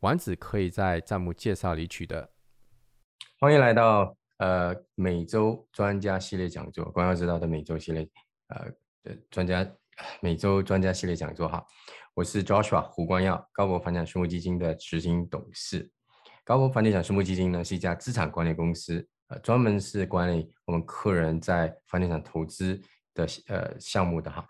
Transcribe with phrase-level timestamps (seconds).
[0.00, 2.30] 丸子可以在弹幕介绍里取得。
[3.40, 8.08] 欢迎来到呃每周专家系列讲座，光耀知道的每周系列
[8.48, 8.70] 呃
[9.02, 9.68] 的专家
[10.22, 11.64] 每周专家系列讲座哈。
[12.14, 15.90] 我是 Joshua 胡光耀，高博房地产私募基金的执行董事。
[16.44, 22.80] 高博房地产私募基金呢是一家资产管理公司，呃专门是管理我们客人在房地产投资
[23.14, 24.46] 的呃项目的哈。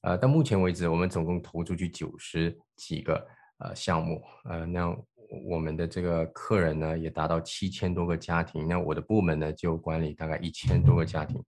[0.00, 3.28] 呃到目前为止，我们总共投出去九十几个。
[3.58, 4.96] 呃，项目，呃，那
[5.44, 8.68] 我们的这个客人呢，也达到七千多个家庭。
[8.68, 11.44] 那我的部门呢，就管理大概一千多个家庭，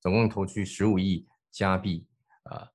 [0.00, 2.04] 总共投出去十五亿加币，
[2.50, 2.66] 呃，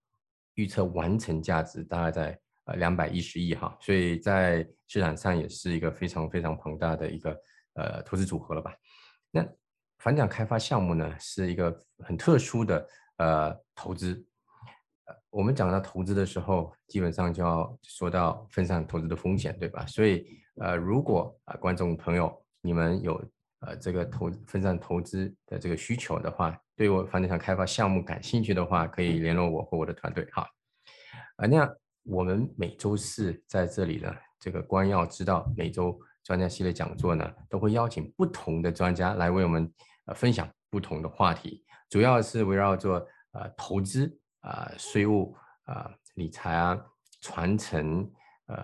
[0.53, 3.78] 预测完成价值大概在呃两百一十亿哈。
[3.81, 7.38] 所以在市场上也是一个非常非常庞大的一个
[7.73, 8.73] 呃投资组合了吧？
[9.31, 9.45] 那
[9.97, 14.25] 房地产开发项目呢，是一个很特殊的呃投资。
[15.31, 19.85] 我们讲到投资的时候，基本上就要说到分散投资的风险，对吧？
[19.85, 20.25] 所以，
[20.59, 22.29] 呃，如果啊，观众朋友
[22.61, 23.13] 你们有
[23.61, 30.45] 呃这个投分散投资的这个需求的话，对我房地产开发项目感兴趣的话，可以联络我和我的团队哈。
[31.38, 31.73] 啊，那样
[32.03, 39.73] 我们每周四在这里呢，这个光耀知道每周专家系列讲座呢，都会邀请不同的专家来为我们
[40.07, 44.13] 呃分享不同的话题，主要是围绕着呃投资。
[44.42, 46.80] 啊，税务啊，理财啊，
[47.22, 48.11] 传承，
[48.47, 48.64] 呃，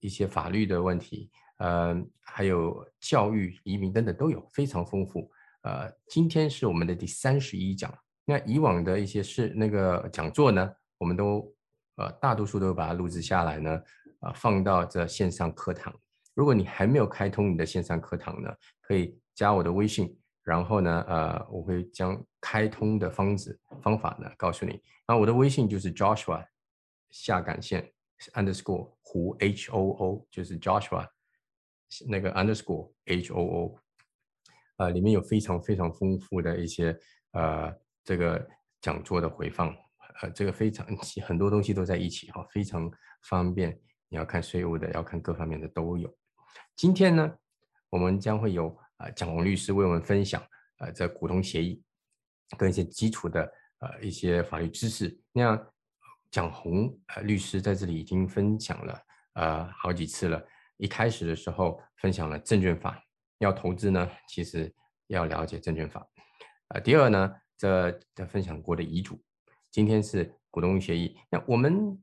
[0.00, 5.30] 一些法律的问题，呃，还有教育、移民等等都有，非常丰富。
[5.62, 7.92] 呃，今天是我们的第三十一讲。
[8.24, 11.52] 那以往的一些是那个讲座呢，我们都
[11.96, 13.82] 呃大多数都把它录制下来呢，
[14.20, 15.94] 啊，放到这线上课堂。
[16.34, 20.16] 如果你还没有开通你的线上课堂呢，可以加我的微信。
[20.46, 24.80] 然后呢，呃，我会将开通的方子方法呢告诉你。
[25.04, 26.46] 然后我的微信就是 Joshua
[27.10, 27.92] 下杆线
[28.34, 31.04] underscore 胡 H O O，就是 Joshua
[32.06, 33.78] 那个 underscore H O O，
[34.76, 36.96] 呃，里面有非常非常丰富的一些
[37.32, 37.74] 呃
[38.04, 38.48] 这个
[38.80, 39.74] 讲座的回放，
[40.22, 40.86] 呃，这个非常
[41.26, 42.88] 很多东西都在一起哈，非常
[43.22, 43.76] 方便。
[44.08, 46.16] 你要看税务的，要看各方面的都有。
[46.76, 47.36] 今天呢，
[47.90, 48.78] 我们将会有。
[48.96, 50.42] 啊，蒋红律师为我们分享，
[50.78, 51.82] 呃，这股东协议
[52.56, 55.18] 跟一些基础的呃一些法律知识。
[55.32, 55.58] 那，
[56.30, 59.02] 蒋红呃律师在这里已经分享了
[59.34, 60.42] 呃好几次了。
[60.78, 63.02] 一开始的时候分享了证券法，
[63.38, 64.74] 要投资呢，其实
[65.06, 66.06] 要了解证券法。
[66.68, 69.22] 呃，第二呢，这在分享过的遗嘱。
[69.70, 71.16] 今天是股东协议。
[71.30, 71.98] 那我们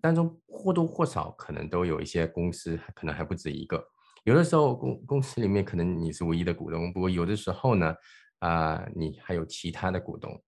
[0.00, 3.86] 当中或多或少可能都有一些公司，可能还不止一个。
[4.28, 7.94] 有的时候公公司里面可能你是唯一的股东，不过有的时候呢，
[8.40, 10.38] 啊，你还有其他的股东。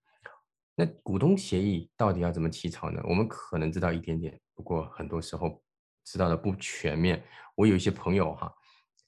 [0.74, 3.00] 那股东协议到底要怎么起草呢？
[3.08, 5.62] 我们可能知道一点点，不过很多时候
[6.04, 7.24] 知道的不全面。
[7.54, 8.52] 我有一些朋友哈，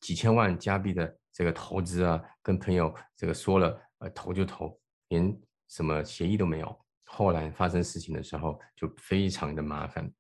[0.01, 5.39] 几千万加币的这个投资啊，跟朋友这个说了，呃，投就投，连
[5.69, 6.75] 什么协议都没有。
[7.05, 10.11] 后来发生事情的时候就非常的麻烦。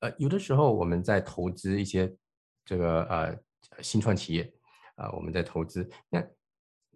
[0.00, 2.14] 呃，有的时候我们在投资一些
[2.66, 3.47] 这个呃。
[3.82, 4.52] 新创企业，
[4.96, 6.24] 啊，我们在投资，那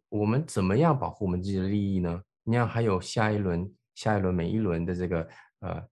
[0.08, 2.22] 我们怎么样保护我们自己的利益呢？
[2.44, 5.28] 你看，还有下一轮、下一轮、每一轮的这个
[5.60, 5.88] 呃，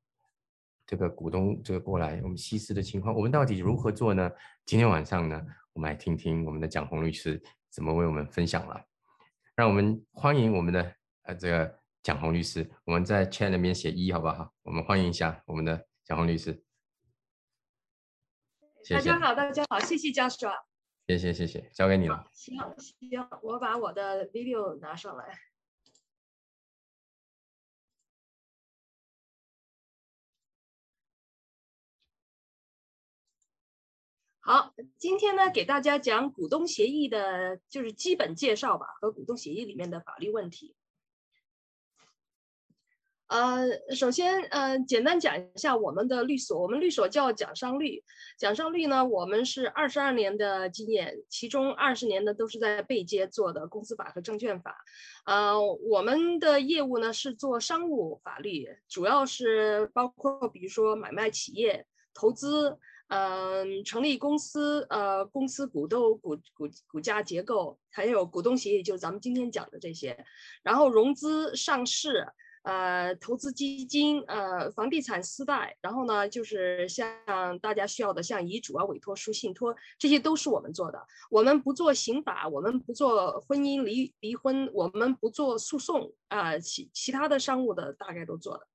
[0.84, 4.31] 这个股东这个过来，我们稀释的情况，我们到底如何做呢？
[4.67, 5.41] 今天晚上呢，
[5.73, 7.41] 我们来听听我们的蒋红律师
[7.71, 8.84] 怎么为我们分享了。
[9.55, 14.53] 让我们欢迎我们的呃这个蒋红律师，我们在 chat 里面写一，好不好？
[14.62, 16.65] 我们欢迎一下我们的蒋红律师。
[18.89, 20.49] 大家好，大家好，谢谢教授。
[21.19, 22.24] 谢谢谢谢，交给你了。
[22.33, 25.39] 行行，我把我的 video 拿上来。
[34.42, 40.74] 好，今天呢，给大家讲股东协议的，就是基本介绍吧，和股东协议里面的法律问题。
[43.30, 46.60] 呃，首先，呃，简单讲一下我们的律所。
[46.60, 48.03] 我们律所叫蒋尚律，
[48.36, 54.77] 蒋尚律呢，我们是二十二年的经验，其中二十年的都是在背街做的公司法和证券法。
[55.27, 62.78] 呃，我们的业务呢是做商务法律，主要是包括比如说买卖企业、投资。
[63.12, 70.24] 嗯，成立公司，呃，公司股东股股股价结构，还有股东协议，就是咱们今天讲的这些。
[70.62, 72.28] 然后融资、上市，
[72.62, 75.77] 呃，投资基金，呃，房地产私贷。
[75.80, 77.09] 然后呢，就是像
[77.60, 81.01] 大家需要的，像遗嘱啊、委托书、信托，这些都是我们做的。
[81.30, 88.66] 我们不做刑法，我们不做婚姻离离婚，我们不做诉讼啊，其其他的商务的大概都做的。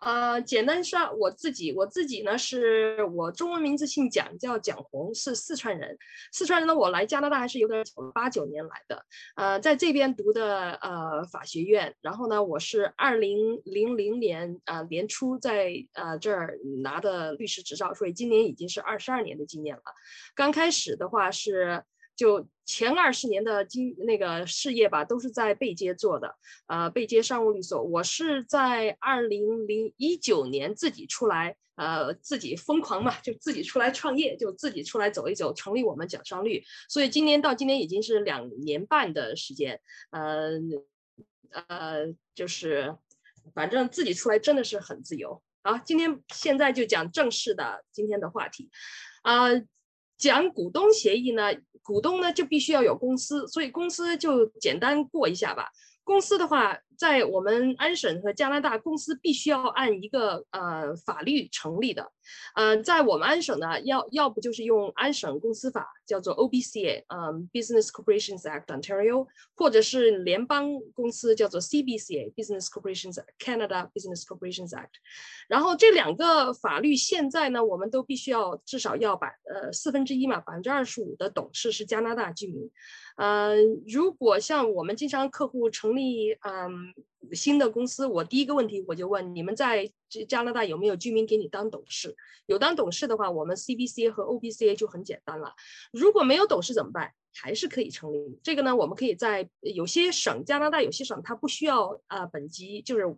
[0.00, 5.98] 呃，简单说，我自己，我自己呢，是我中文名字姓蒋，叫蒋红，是四川人。
[6.32, 9.04] 四川人呢，我来加拿大还是有点早，八九年来的。
[9.36, 19.82] 呃，在这边读的呃法学院，然后呢，我是二零零零年啊年初在呃这儿拿的律师执照，所以今年已经是二十二年的经验了。
[20.34, 21.82] 刚开始的话是。
[22.18, 26.34] 就前二十年的经那个事业吧，都是在贝街做的，
[26.66, 27.80] 呃，贝街商务律所。
[27.80, 36.64] 我是在二零零一九年自己出来，呃，自己疯狂嘛，就自己出来创业，就自己出来走一走，成立我们讲商律。
[36.88, 39.80] 所以今年到今年已经是两年半的时间，
[40.10, 40.50] 呃，
[41.68, 42.96] 呃，就是
[43.54, 45.40] 反正自己出来真的是很自由。
[45.62, 48.68] 好，今天现在就讲正式的今天的话题，
[49.22, 49.50] 啊。
[50.18, 51.44] 讲股东协议呢，
[51.82, 55.70] 股东呢就必须要有公司，所以公司就简单过一下吧。
[56.04, 62.10] 公司的话，在我们安省和加拿大，公司必须要按一个呃法律成立的。
[62.56, 74.98] 呃，在我们安省呢，要要不就是用安省公司法，叫做 OBCA，嗯，Business Corporations Act Ontario，或者是联邦公司叫做 CBCA，Business Corporations Canada Business Corporations Act。
[75.46, 82.68] 然后这两个法律现在呢，我们都必须要至少要百呃四分之一嘛，百分之二十五的董事是加拿大居民。
[83.16, 86.87] 嗯，如果像我们经常客户成立嗯
[87.32, 89.90] 新的公司，我第一个问题我就问你们在
[90.28, 92.14] 加拿大有没有居民给你当董事？
[92.46, 95.54] 有当董事的话，我们 CBC 和 OBCA 就很简单了。
[95.92, 97.12] 如果没有董事怎么办？
[97.34, 98.38] 还是可以成立。
[98.42, 103.16] 这个呢，我们可以在有些省，加拿大有些省它不需要啊本级就是。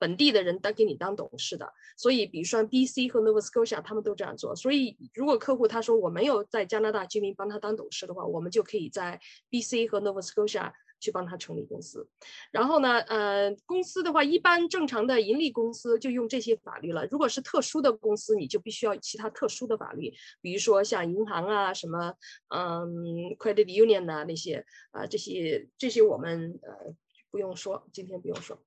[0.00, 3.06] 本地的人当给你当董事的，所以比如说 B.C.
[3.10, 4.56] 和 Nova Scotia 他们都这样做。
[4.56, 9.20] 所以如果客户他说我没有在加拿大居民帮他当董事的话，我们就可以在
[9.50, 9.86] B.C.
[9.88, 12.06] 和 Nova Scotia 去帮他成立公司。
[12.52, 17.06] 然后呢，呃，公司的话，一般正常的盈利公司就用这些法律了。
[17.06, 22.14] 如果是特殊的公司，你就必须要其他特殊的法律，比如说像银行啊，什么
[22.48, 26.94] 嗯 Credit Union 啊那些啊，这些这些我们呃
[27.30, 28.62] 不用说，今天不用说。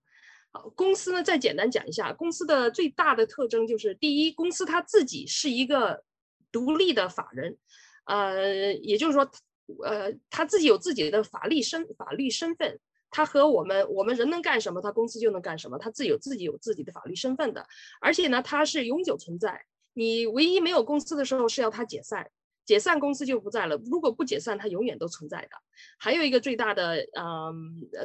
[0.52, 6.04] 好，公司呢，再简单讲一下，公司的最大的特征就是，第一，公司它自己是一个
[6.52, 7.58] 独立的法人，
[8.06, 9.28] 呃，也就是说，
[9.84, 12.80] 呃，他自己有自己的法律身法律身份，
[13.10, 17.66] 他和我们我们人能干什么，他公司就能干什么，他自己有自己有自己的法律身份的，
[18.02, 22.30] 而且呢，它是永久存在，你唯一没有公司的时候是要它解散。
[22.66, 23.76] 解散公司就不在了。
[23.92, 25.50] 如果不解散，它永远都存在的。
[26.00, 27.52] 还有一个最大的，嗯，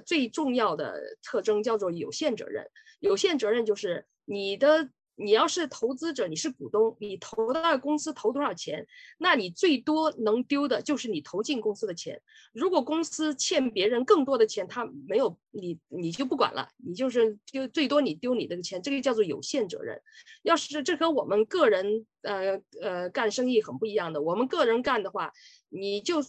[0.05, 2.67] 最重要的特征叫做有限责任。
[2.99, 4.91] 有限责任就是你的。
[5.19, 8.87] 你要是投资者，你是股东，你投到公司投多少钱，
[9.19, 12.23] 那你最多能丢的就是你投进公司的钱。
[12.53, 20.01] 如果公司欠别人更多的钱，他没有你，你就不管了，你就是丢最多你丢你的钱，这个叫做有限责任。
[20.43, 25.33] 要是这和我们个人呃呃干生意很不一样的，我们个人干的话，
[25.69, 26.25] 你就。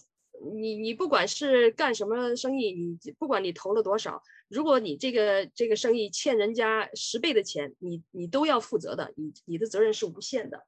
[0.54, 10.66] 你你不管是干什么生意，你不管你投了多少，如果你这个这个生意欠人家十倍的钱，你你都要负责的，你你的责任是无限的。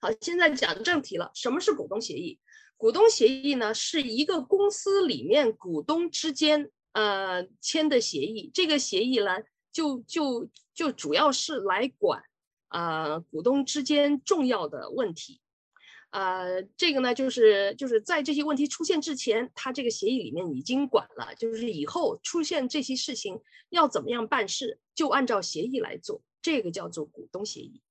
[0.00, 2.40] 好，现在讲正题了，什么是股东协议？
[2.78, 9.36] 股东协议呢，是一个公司里面股东之间呃签的协议，这个协议呢，
[9.70, 12.22] 就就就主要是来管
[12.68, 15.40] 呃股东之间重要的问题。
[16.16, 27.82] 呃，这个呢，就是就是在这些问题出现之前，他这个协议里面已经管了，就是以后出现这些事情要怎么样办事，就按照协议来做，这个叫做股东协议。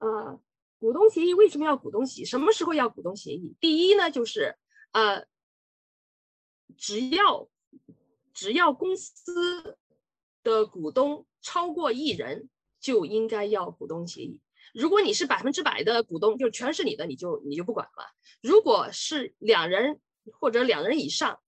[0.00, 0.40] 呃，
[0.80, 2.24] 股东协议为什么要股东协议？
[2.24, 3.54] 什么时候要股东协议？
[3.60, 4.56] 第一呢，就是
[4.90, 5.24] 呃，
[6.76, 7.48] 只要
[8.34, 9.78] 只要公司
[10.42, 12.50] 的股东超过一人，
[12.80, 14.40] 就应该要股东协议。
[14.74, 18.04] 如果你是百分之百的股东，就全是你的，你就你就不管了。
[18.42, 20.00] 如果是两人
[20.38, 21.40] 或者两人以上，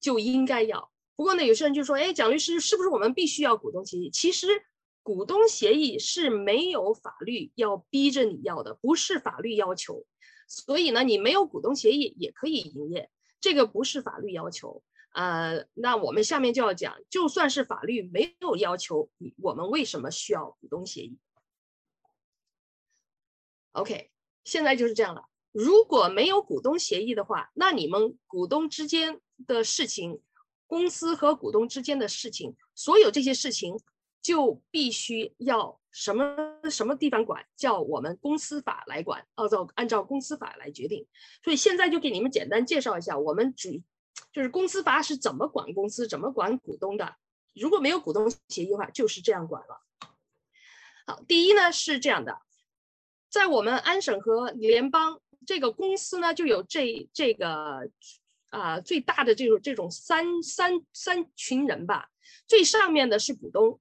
[0.00, 0.90] 就应该要。
[1.16, 4.48] 不过呢，有些人就说：“哎，蒋律师，是不是我们必须要股东协议？”其实，
[5.02, 10.04] 股东协议是没有法律要逼着你要的，不是法律要求。
[10.48, 13.08] 所以呢，你没有股东协议也可以营业，
[13.40, 14.82] 这个不是法律要求。
[15.14, 19.08] 呃，那我们下面就要讲，就算是法律没有要求，
[19.40, 21.16] 我们为什么需要股东协议？
[23.74, 24.10] OK，
[24.44, 25.24] 现在就是这样了。
[25.52, 30.20] 如果没有股东协议的话，那你们股东之间的事情，
[30.66, 33.78] 公司和股东之间的事情，所有这些事情
[34.22, 36.36] 就必须要什么
[36.70, 41.06] 什么地方管，叫我们公司法来管，按照按照公司法来决定。
[41.42, 43.70] 所以现在就给你们简单介绍一下，我们主
[44.32, 47.16] 就是公司法是怎么管公司、怎么管股东的。
[47.54, 49.80] 如果没有股东协议的话，就是这样管了。
[51.06, 52.40] 好，第一呢是这样的，
[53.34, 55.20] 在我们安省和联邦。
[55.44, 57.90] 这个公司呢，就有这这个
[58.50, 62.08] 啊最大的这种这种三三三群人吧。
[62.46, 63.78] 最上面的是股东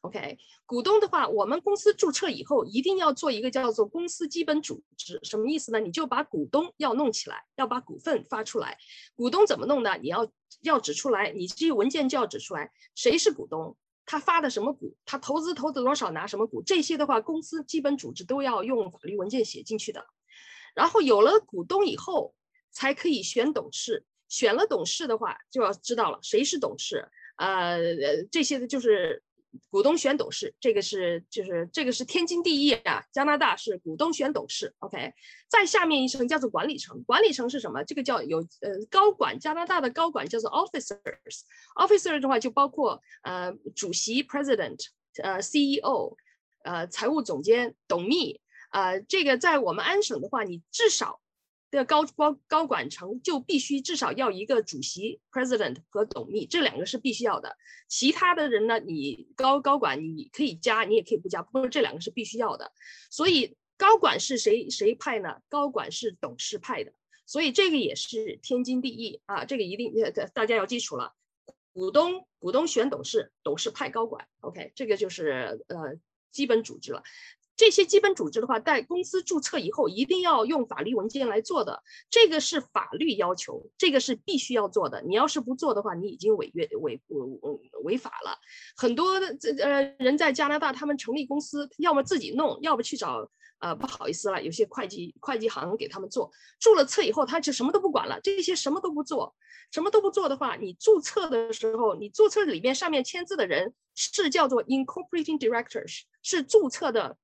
[0.00, 5.78] ，OK，股东的话，我们公司注册以后一定要做一个叫做公司基本组织，什么意思呢？
[5.78, 8.78] 你就把股东要弄起来，要把股份发出来。
[9.14, 9.96] 股东怎么弄呢？
[9.98, 10.26] 你要
[10.62, 20.06] 要指出来，你这文件就要指出来谁是股东，他发的什么股，他投资投资多少，拿什么股，这些的话，公司基本组织都要用法律文件写进去的。
[20.74, 22.34] 然后有了股东以后，
[22.70, 24.04] 才可以选董事。
[24.28, 27.08] 选了董事的话，就要知道了谁是董事。
[27.36, 27.78] 呃，
[28.30, 29.22] 这些的就是
[29.70, 33.04] 股东选董事，这个是就是这个是天经地义啊。
[33.12, 35.12] 加拿大是股东选董事，OK。
[35.48, 37.82] 再下面一层叫做管理层，管理层是什么？
[37.84, 41.42] 这个叫有呃高管，加拿大的高管叫做 officers。
[41.76, 44.86] officers 的话就包括呃主席 president，
[45.22, 46.16] 呃 CEO，
[46.64, 48.40] 呃财务总监董秘。
[48.70, 51.20] 呃，这个在我们安省的话，你至少
[51.70, 57.56] 的高高高管层就必须至少要一个主席 （president） 和董秘，这两个是必须要的。
[57.88, 62.72] 其他的人呢，你高高管你可以加，你也可以不加，不过这两个是必须要的。
[63.10, 65.40] 所以高管是谁谁派呢？
[65.48, 66.92] 高管是董事派的，
[67.26, 69.92] 所以这个也是天经地义啊，这个一定
[70.32, 71.14] 大家要记住了。
[71.72, 75.96] 股东股东选董事，董事派高管，OK，这个就是呃
[76.32, 77.02] 基本组织了。
[77.56, 85.00] 这些基本组织的话，在公司注册以后，一定要用法律文件来做的，这个是法律要求，这个是必须要做的。
[85.00, 87.40] 你要是不做的话，你已经违约违违
[87.82, 88.38] 违法了。
[88.76, 93.26] 很多这呃人在加拿大，他们成立公司，要么自己弄，要么去找
[93.60, 96.30] 呃不好意思了，有些会计会计行给他们做。
[96.60, 99.34] 注了册以后，他就什么都不管了，这些什么都不做，
[99.72, 107.16] 什么都不做的话，你注册的时候，你注册里面上面签字的人是叫做 incorporating directors，是注册的。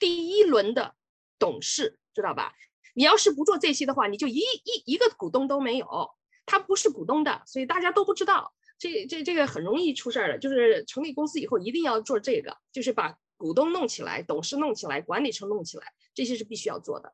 [0.00, 0.96] 第一轮的
[1.38, 2.54] 董事知道吧？
[2.94, 6.10] 你要是不做这些的话，你就一一一个股东都没有，
[6.44, 8.52] 他不是股东的，所以大家都不知道。
[8.78, 17.12] 这这这个很容易出事儿的，就是成立公司以后一定要做这个，就是把股东弄起来，董事弄起来，管理层弄起来，这些是必须要做的。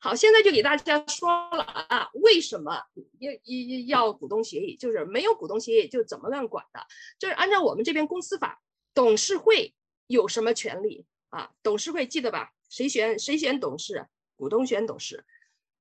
[0.00, 2.82] 好，现在就给大家说了啊，为什么
[3.18, 4.76] 要要要股东协议？
[4.76, 6.80] 就是没有股东协议就怎么样管的？
[7.18, 8.60] 就是按照我们这边公司法，
[8.92, 9.74] 董事会
[10.08, 11.06] 有什么权利？
[11.30, 12.52] 啊，董事会记得吧？
[12.68, 14.06] 谁选谁选董事？
[14.36, 15.24] 股东选董事。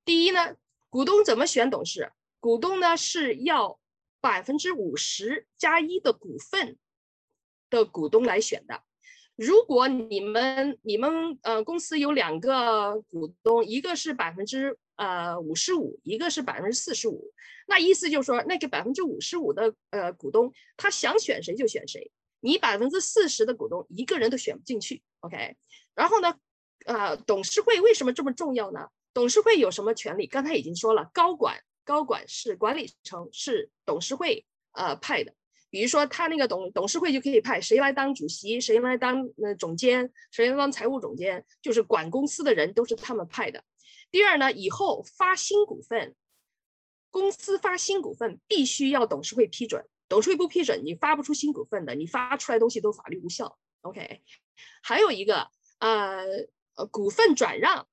[0.06, 0.56] 第一呢，
[0.89, 2.12] 股东怎么选董事？
[2.39, 3.79] 股东呢是要
[4.22, 6.77] 百分之五十加一的股份
[7.70, 8.84] 的股东来选的。
[9.36, 17.32] 如果你们你们呃公司有两个股东，一个是百分之呃五十五，一个是百分之四十五，
[17.65, 22.12] 那意思就是说，那个百分之五十五的呃股东，他想选谁就选谁。
[22.39, 25.55] 你百分之四十的股东一个人都选不进去，OK？
[25.96, 26.34] 然后呢，
[26.86, 28.88] 呃，董事会为什么这么重要呢？
[29.13, 30.27] 董事会有什么权利？
[30.27, 35.34] 刚才已经说了，高管高管是管理层，是董事会呃派的。
[35.72, 43.63] 比如说他那个董董事会就可以派谁来当主席，谁来当呃总监，谁来当财务总监，就是管公司的人都是他们派的。
[44.10, 46.15] 第二呢，以后发新股份，
[47.12, 49.86] 公司发新股份必须要董事会批准。
[50.10, 53.58] 董事会不批准，你发不出新股份的，你发出来东西都法律无效。
[53.82, 54.24] OK，
[54.82, 55.48] 还有一个
[55.78, 56.25] 呃
[56.92, 57.88] 股份转让，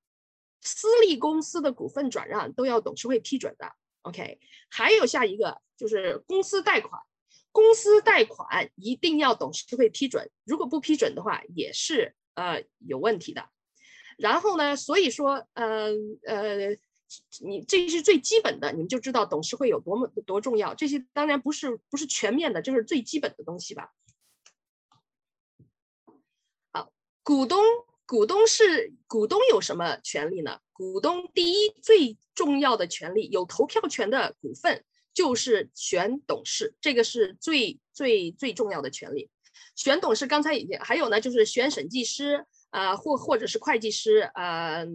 [0.63, 3.71] 私立公司的股份转让都要董事会批准的。
[4.03, 7.01] OK，还有下一个就是公司贷款，
[7.53, 13.49] 公司贷款一定要董事会批准，如果不批准的话也是呃有问题的。
[14.17, 15.91] 然后呢，所以说呃
[16.27, 16.77] 呃。
[17.41, 20.75] 你这是最基本的，你们就知道董事会有多么多重要。
[20.75, 23.93] 这些当然不是不是全面的，就是最基本的东西吧。
[26.73, 27.63] 好，股东
[28.07, 30.61] 股东是股东有什么权利呢？
[30.73, 34.85] 股东第一最重要的权利，有投票权的股份
[35.15, 39.31] 就是选董事，这个是最最最重要的权利。
[39.75, 42.47] 选董事刚才已经还有呢，就是选审计师。
[42.77, 44.87] 啊，或或者是会计师，呃，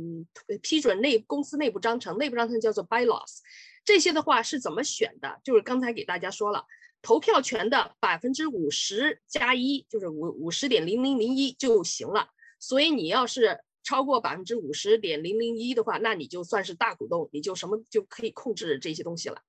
[0.62, 3.40] 批准内公司内部章程，内部章程叫做 bylaws，
[3.84, 5.42] 这些的话是怎么选的？
[5.44, 6.64] 就是刚才给大家说了，
[7.02, 12.30] 投票权的百分之五十加一，就是五五十点零零零一就行了。
[12.60, 19.42] 所以你要是超过百分之五十点零零一的话，那你就算是大股东，你就什么就可以控制这些东西了。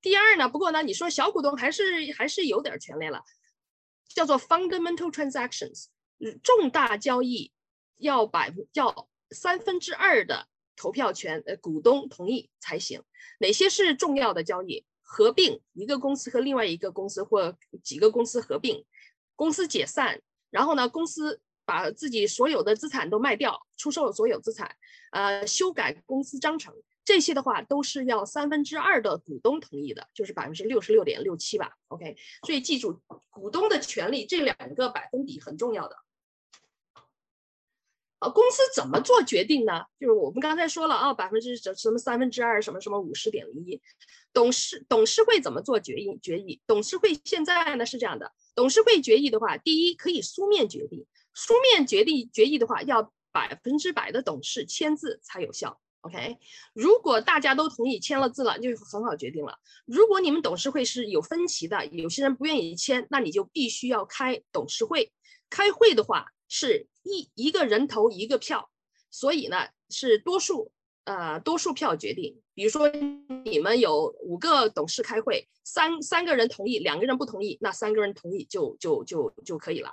[0.00, 1.82] 第二呢，不过呢，你说小股东还是
[2.16, 3.24] 还是有点权利了，
[4.08, 5.86] 叫做 fundamental transactions，
[6.44, 7.50] 重大交易
[7.98, 13.02] 要百分要三分之二的投票权，呃，股东同意才行。
[13.40, 14.84] 哪些是重要的交易？
[15.08, 18.84] 合并一个公司和另外一个公司或几个公司合并，
[19.36, 24.76] 公司解散，然后呢，公司把自己所有的资产都卖掉，出售所有资产，
[25.12, 26.74] 呃，修改公司章程，
[27.04, 31.76] 这些的话都是要三分之二的股东同意的，就是百分之六十六点六七吧。
[31.86, 33.00] OK，所以记住
[33.30, 35.96] 股东的权利这两个百分比很重要的。
[38.18, 39.84] 呃，公司怎么做决定呢？
[40.00, 43.78] 就是我们刚才说了啊，百分之什什么三分之二，什么什么五十点零一，
[44.32, 46.18] 董事董事会怎么做决议？
[46.22, 51.04] 决议董事会现在呢是这样的，董事会决议的话，第一可以书面决定，
[51.34, 55.78] 书面决定决议的话要百分之百的董事签字才有效。
[56.00, 56.38] OK，
[56.72, 59.58] 如果大家都同意签了字了，就很好决定了。
[59.84, 65.12] 如果你们董事会是有分歧的，有些人不愿意签，那你就必须要开董事会。
[65.50, 66.32] 开会的话。
[66.48, 68.70] 是一一个人投一个票，
[69.10, 70.70] 所以呢是多数
[71.04, 72.40] 呃多数票决定。
[72.54, 72.88] 比如说
[73.44, 79.90] 你们有五个董事开会，三三个人同意，两个人不同意，那三个人同意就就就就可以了。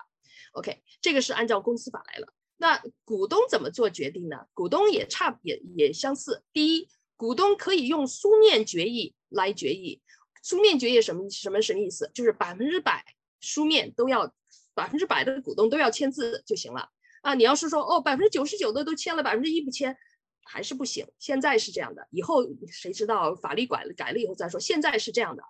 [0.53, 2.33] OK，这个是按照公司法来了。
[2.57, 4.45] 那股东怎么做决定呢？
[4.53, 6.43] 股东也差也也相似。
[6.53, 10.01] 第一，股东可以用书面决议来决议。
[10.43, 12.09] 书面决议什么什么什么意思？
[12.13, 13.03] 就是百分之百
[13.41, 14.33] 书面都要。
[14.73, 16.89] 百分之百的股东都要签字就行了
[17.21, 17.33] 啊！
[17.33, 19.95] 你要是说哦，百分之九十九的都签了，百分之一不签，
[20.43, 21.07] 还是不行。
[21.19, 24.59] 现在是这样的，以后谁知道法律改了改了以后再说。
[24.59, 25.43] 现在是这样的，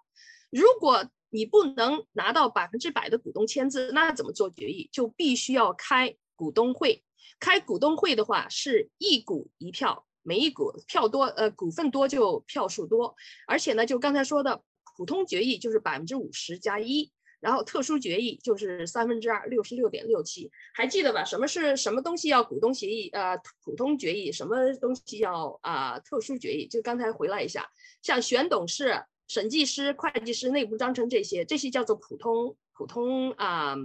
[0.51, 4.89] 如果你不能拿到百分之百的股东签字，那怎么做决议？
[4.92, 7.03] 就必须要开股东会。
[7.39, 13.15] 开股东会的话是一股一票，每一股票多，呃，股份多就票数多。
[13.48, 14.62] 而且呢，就刚才说的
[14.96, 17.12] 普通决议就是百分之五十加一。
[17.44, 21.25] 然后特殊决议就是三分之二，六十六点六七，还记得吧？
[21.25, 23.10] 什么是什么东西要股东协议？
[23.10, 26.66] 呃，普通决议，什么东西要啊特殊决议？
[26.66, 27.70] 就刚才回来一下，
[28.01, 33.75] 像选董事、审计师、会计师、内部章程这些，这些叫做普通普通啊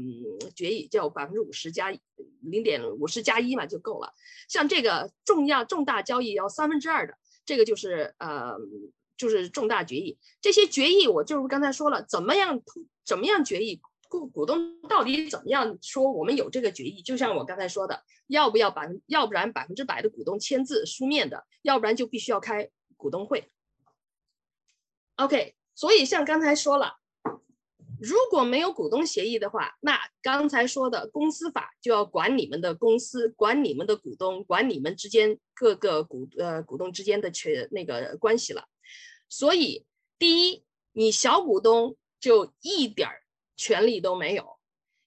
[0.55, 1.93] 决议，叫百分之五十加
[2.43, 4.15] 零点五十加一嘛就够了。
[4.49, 8.57] 像这个重要重大交易要三分之二的，这个就是呃。
[9.19, 12.63] 就是重大决议，这些决议我就是刚才说了，怎么样
[13.05, 17.03] 怎么样决议，股股东到底怎么样说我们有这个决议？
[17.03, 23.51] 就像我刚才说的，要不要百分，要不然百分之百的股东签字书面的，要不然就必须要开股东会。
[25.17, 26.99] OK，所以像刚才说了，
[28.01, 38.65] 如果没有股东协议的话，那刚才说的公司法就要管你们的公司，管你们的股东，管你们之间各个股呃股东之间的权那个关系了。
[39.29, 39.85] 所以，
[40.19, 43.23] 第一，你小股东就一点儿
[43.57, 44.59] 权利都没有。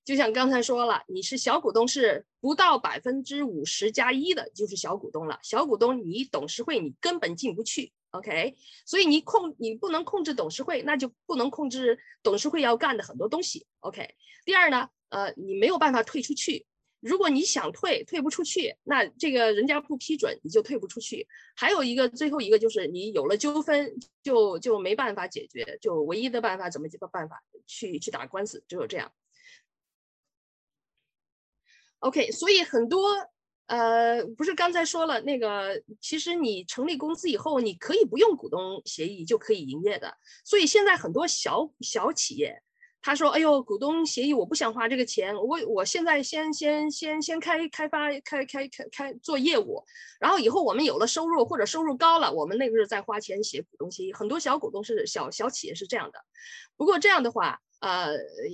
[0.03, 5.39] 就像刚才说了，你是小股东，是不到百分之五十加一的，就是小股东了。
[5.43, 8.55] 小股东，你董事会你根本进不去，OK？
[8.85, 14.15] 所以你控你不能控制董事会，那就不能控制董事会要干的很多东西，OK？
[14.43, 16.65] 第二呢，呃，你没有办法退出去。
[17.01, 21.27] 如果你想退，退不出去，那这个人家不批准，你就退不出去。
[21.55, 29.11] 还有一个，最后一个就是你有了纠纷，就就没办法解决，就唯一的办法怎么个办法去去打官司，只有这样。
[31.99, 33.09] OK，所以很多
[33.65, 40.15] 呃，不是刚才说了那个，其实你成立公司以后，你可以不用股东协议就可以营业的。
[40.45, 42.61] 所以现在很多小小企业。
[43.03, 49.83] 他说：“哎呦，股东协议我不想花这个钱，我我现在先先先先开开发开开开开做业务，
[50.19, 54.13] 然后以后我们有了收入或者收入高了，我们那个时候再花钱写股东协议。
[54.13, 56.19] 很多小股东是小小企业是这样的，
[56.77, 58.11] 不过这样的话，呃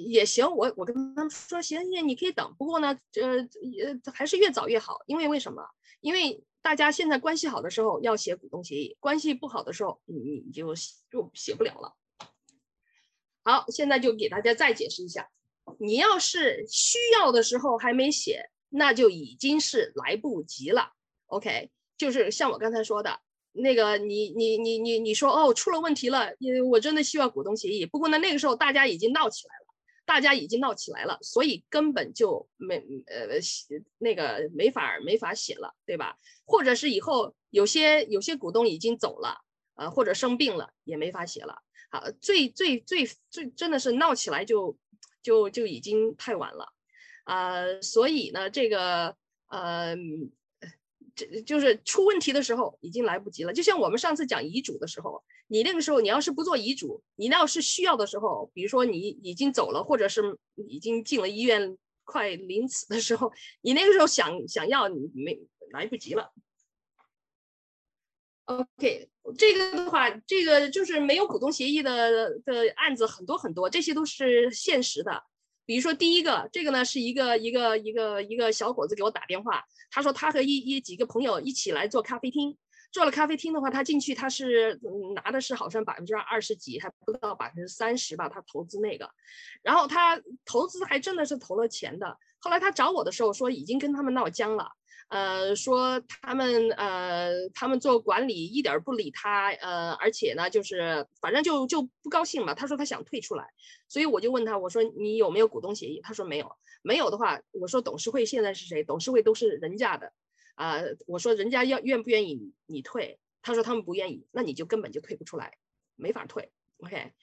[0.08, 2.56] 也行，我我跟他们说行行，你可以等。
[2.58, 5.62] 不过呢，呃呃还是越早越好，因为为什么？
[6.00, 10.74] 因为大家现在关系好的时候要写股东协议，关系不好的时候你你就
[11.12, 11.94] 就写不了了。”
[13.48, 15.30] 好，现在就给大家再解释一下，
[15.80, 20.92] 你要是需要的时候还没写，那就已经是来不及了。
[21.28, 23.22] OK，就是像我刚才说的
[23.54, 27.86] 那个，你你你你你说哦，出了问题了，因为我真的需要股东协议。
[27.86, 29.74] 不过呢，那个时候大家已经闹起来了，
[30.06, 36.18] 大家已经闹起来了，所以根本就没呃写那个没法没法写了，对吧？
[36.44, 39.38] 或者是以后有些有些股东已经走了，
[39.76, 41.62] 呃，或者生病了，也没法写了。
[41.90, 44.78] 好，最最最最真的是闹起来就
[45.22, 46.74] 就就已经太晚了，
[47.24, 49.16] 啊，所以呢，这个
[49.48, 49.96] 呃
[51.16, 53.54] 这就是出问题的时候已经来不及了。
[53.54, 65.40] 就像我们上次讲遗嘱的时候，你那个时候你要是不做遗嘱，你要是需要的时候，比如说你已经走了，或者是已经进了医院，快临死的时候，你那个时候想想要，你没
[65.72, 66.34] 来不及了。
[68.46, 75.24] OK，这个的话，这个就是没有股东协议的的案子很多很多，这些都是现实的。
[75.66, 82.58] 比如说第一个，这个呢是一个一个一个一个小伙子给我打电话，他说他和一一几个朋友一起来做咖啡厅，
[82.92, 84.80] 做了咖啡厅的话，他进去他是
[85.14, 89.10] 拿的是好像百分之二十几，还不到百分之三十吧，他投资那个，
[89.62, 92.18] 然后他投资还真的是投了钱的。
[92.40, 94.72] 后来他找我的时候说已经跟他们闹僵了。
[95.10, 102.54] 呃，说他们呃，他们做管理一点不理他，呃，而且呢，就是反正就就不高兴嘛。
[102.54, 103.48] 他说他想退出来，
[103.88, 106.02] 所以我就问他，我说你有没有股东协议？
[106.02, 108.84] 他说没有，没有的话，我说董事会现在是谁？
[108.84, 110.12] 董事会都是人家的，
[110.56, 113.20] 啊，我说人家要愿不愿意你退？
[113.42, 115.58] 他说他们不愿意，那你就根本就退不出来，
[115.96, 116.52] 没法退。
[116.80, 117.14] OK。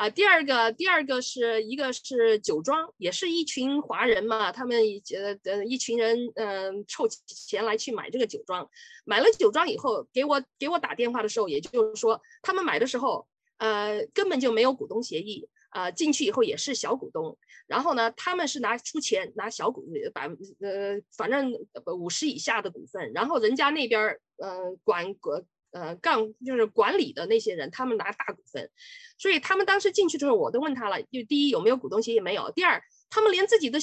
[0.00, 4.78] 啊，第二个，第二个是一个是酒庄，也是一群华人嘛，他们
[5.14, 8.66] 呃呃一群人，嗯，凑钱来去买这个酒庄，
[9.04, 17.36] 买了酒庄以后，给我给我打电话的时候，也就是说，他们买的时候，呃，根本就没有股东协议，啊，进去以后也是小股东，
[17.66, 20.26] 然后呢，他们是拿出钱拿小股百
[20.60, 21.52] 呃，反正
[21.98, 25.44] 五十以下的股份，然后人家那边嗯，管管。
[25.72, 28.70] 呃，杠就是管理的那些人，他们拿大股份，
[29.18, 33.78] 所以他们当时进去之后，我都问他了，就第一有没有股东协议没有，第二他们连自己的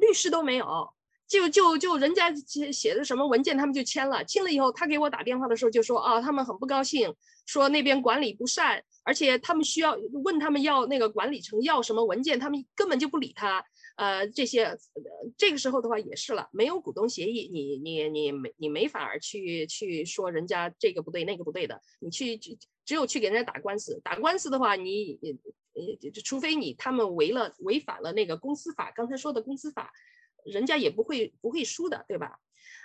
[0.00, 0.88] 律师都没有，
[1.26, 7.14] 就就就人家写写的什么文件，他们就签了，签了以后，他给我打电话的时候就说啊，他们很不高兴，
[7.46, 13.64] 说那边管理不善，而且他们需要问他们要那个管理层要什么文件，他们根本就不理他。
[13.96, 14.76] 呃，这些
[15.38, 29.92] 这个时候的话也是了，没有股东协议，你你你没你没法儿去去说人家这个不对那个不对的，你去只有去给人家打官司，打官司的话，你呃除非你他们违了违反了那个公司法，刚才说的公司法，
[30.44, 32.40] 人家也不会不会输的，对吧？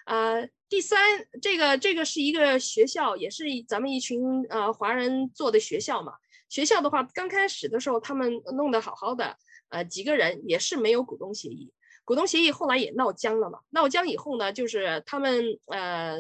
[0.05, 0.35] 啊，
[0.69, 0.99] 第三，
[1.41, 6.13] 这个这个是一个学校，也是咱们一群呃华人做的学校嘛，
[6.49, 9.35] 学校的话刚开始的时候他们弄得好好的。
[9.69, 11.71] 呃，几个人也是没有股东协议，
[12.05, 13.59] 股东协议后来也闹僵了嘛。
[13.69, 16.17] 闹僵以后呢，就是他们呃，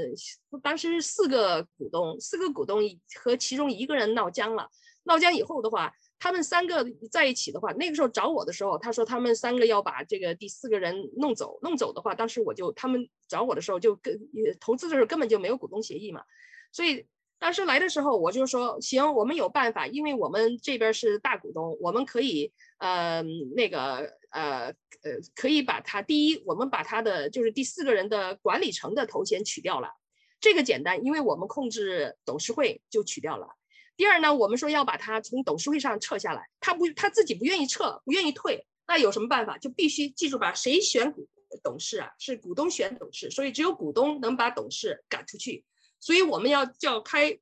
[0.61, 2.81] 当时四个股东，四个股东
[3.21, 4.69] 和其中一个人闹僵了。
[5.03, 11.59] 闹僵以后的话，他们三个在一起的话，那个时候找我的时候，他说他们三个要把这个第四个人弄走。
[11.61, 14.19] 弄走的话，当时我就他们找我的时候就跟
[14.59, 16.23] 投资的时候根本就没有股东协议嘛，
[16.71, 17.05] 所以。
[17.39, 23.23] 当时来的时候，我就说行，我们有办法，因为我们这边是大股东，我们可以呃
[23.55, 24.67] 那个呃
[25.03, 29.89] 呃可以把他第一，我们把他的就是第四个人的管理层的头衔取掉了，
[30.41, 33.47] 这个简单，因为我们控制董事会就取掉了。
[33.95, 39.57] 第二呢，我们说要把他从董事会上撤下来，他不他自己不愿意撤，不愿意退，那有什么办法？
[39.57, 41.25] 就必须记住吧，谁选股
[41.63, 42.09] 董事啊？
[42.19, 45.63] 是股东选董事，所以只有股东能把董事赶出去。
[45.99, 47.39] 所以我们要叫开，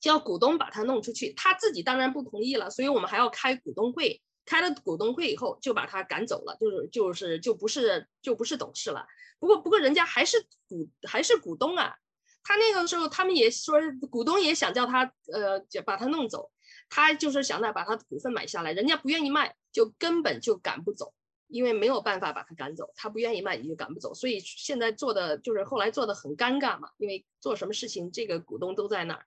[0.00, 9.06] 叫股东把他弄出去，他自己当然不同意了，所以我们还要开股东会，开了股东会以后就把他赶走了，就是就是就不是就不是董事了。
[9.38, 11.94] 不过不过人家还是股还是股东啊，
[12.42, 13.78] 他那个时候他们也说
[14.10, 16.50] 股东也想叫他呃把他弄走，
[16.88, 21.12] 他就是想着把他股份买下来，人家不愿意卖，就根本就赶不走。
[21.50, 29.26] 因为没有办法把他赶走，他不愿意卖，你就赶不走，所以现在做的就是后来做的很尴尬嘛，因为做什么事情这个股东都在那儿。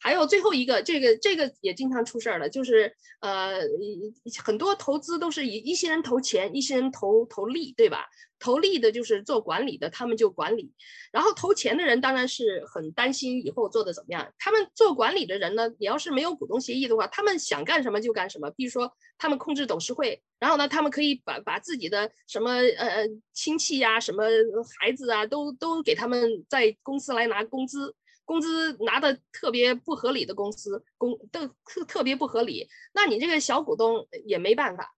[0.00, 3.60] 还有最后一个，这个这个也经常出事儿了，就是呃，
[4.42, 8.06] 很多投资都是以一些人投钱，一些人投投利，对吧？
[8.38, 10.72] 投利的就是做管理的，他们就管理；
[11.12, 14.32] 然后投钱的人当然是很担心以后做的怎么样。
[14.38, 18.50] 他们做管理的人呢，你要是没有股东协议的话，他们想干什么就干什么。
[18.52, 24.24] 比如说，他们控制董事会，然后呢，他们可以把把自己的什么呃亲戚呀、什么
[24.80, 27.94] 孩子啊，都都给他们在公司来拿工资。
[28.30, 34.94] 工资拿的特别不合理的公司，工都特特别不合理，那你这个小股东也没办法，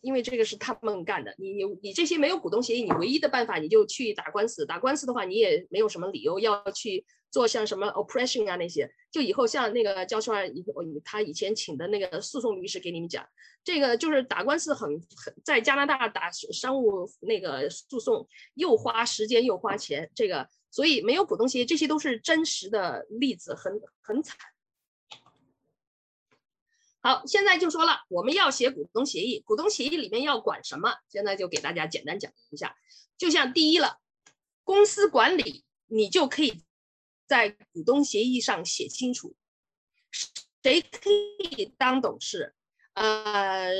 [0.00, 1.34] 因为这个是他们干的。
[1.36, 4.64] 你你你这些没有股东协议，你唯一的办法你就去打官司。
[4.64, 8.88] 打官司的话，你也没有什么理由要去做像什么 oppression 啊那些。
[9.10, 10.64] 就以后像那个教授以
[11.04, 13.26] 他以前请的那个诉讼律师给你们讲，
[13.64, 20.48] 这个就是打官司很很在加拿大打商务那个诉讼又花时间又花钱，这个。
[20.70, 24.38] 所以没有股东协议，这些都是真实的例子，很很惨。
[27.02, 30.94] 好，现在就说了，我们要写股东协议，股东协议里面要管什么？
[31.08, 32.76] 现在就给大家简单讲一下。
[33.16, 33.98] 就像第一了，
[34.64, 36.62] 公司管理你就可以
[37.26, 39.34] 在股东协议上写清楚，
[40.62, 42.54] 谁可以当董事，
[42.92, 43.72] 呃，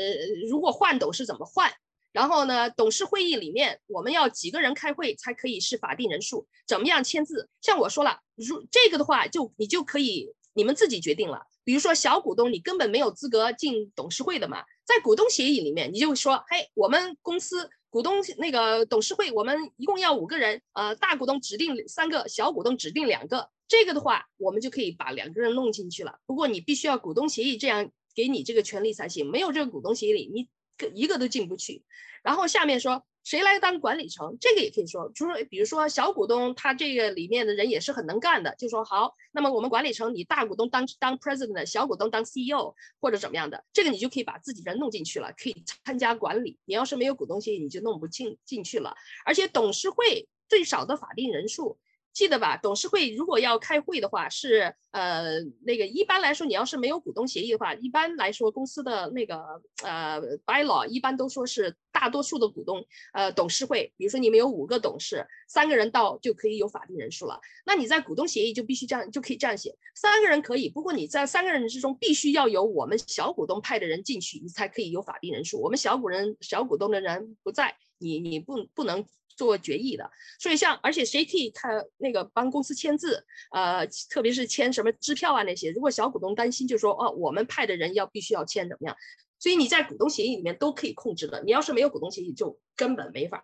[0.48, 1.72] 如果换董事怎么换？
[2.12, 6.46] 然后呢，董事会议里面我们要几个人开会才可以是法定人数？
[6.66, 7.48] 怎么样签字？
[7.60, 11.42] 像我说了，如这个的话，就你就可以你们自己决定了。
[11.62, 23.48] 比如说小股东，你根本没有资格进董事会的嘛，在股东协议里面，你就说，嘿，我们公司股东那个董事会，我们一共要五个人，呃，大股东指定三个，小股东指定两个。
[23.68, 26.18] 这个的话，我们就可以把两个人弄进去了。
[26.26, 30.48] 不过你必须要股东协议这样给你这个权利才行，没有这个股东协议，你。
[30.88, 31.82] 一个都进不去，
[32.22, 46.58] 然后下面说谁来当管理层，这个也可以说，就是比如说小股东他这个里面的人也是很能干的，就说好，那么我们管理层你大股东当当 president，小股东当 CEO 或者怎么样的，这个你就可以把自己人弄进去了，可以参加管理。
[46.64, 48.94] 你要是没有股东协议，你就弄不进进去了。
[49.26, 51.78] 而且董事会最少的法定人数。
[52.12, 52.56] 记得吧？
[52.56, 67.40] 董事会如果要开会的话，是呃那个一般来说，你要是没有股东协议的话，一般来说公司的那个呃 bylaw 一般都说是大多数的股东呃董事会，比如说你们有五个董事，三个人到就可以有法定人数了。
[67.64, 75.60] 那你在股东协议就必须这样就可以这样写，三个人可以，不过你在三个人之中必须要有我们小股东派的人进去，你才可以有法定人数。
[75.60, 79.04] 我们小股人小股东的人不在，你你不不能。
[79.40, 88.94] 做决议的，所以像而且谁可以看那个帮公司签字，呃，特别是签什么支票啊那些，如果小股东担心，就说哦，我们派的人要必须要签怎么样？
[89.38, 91.42] 所以你在股东协议里面都可以控制的。
[91.42, 93.42] 你要是没有股东协议，就根本没法。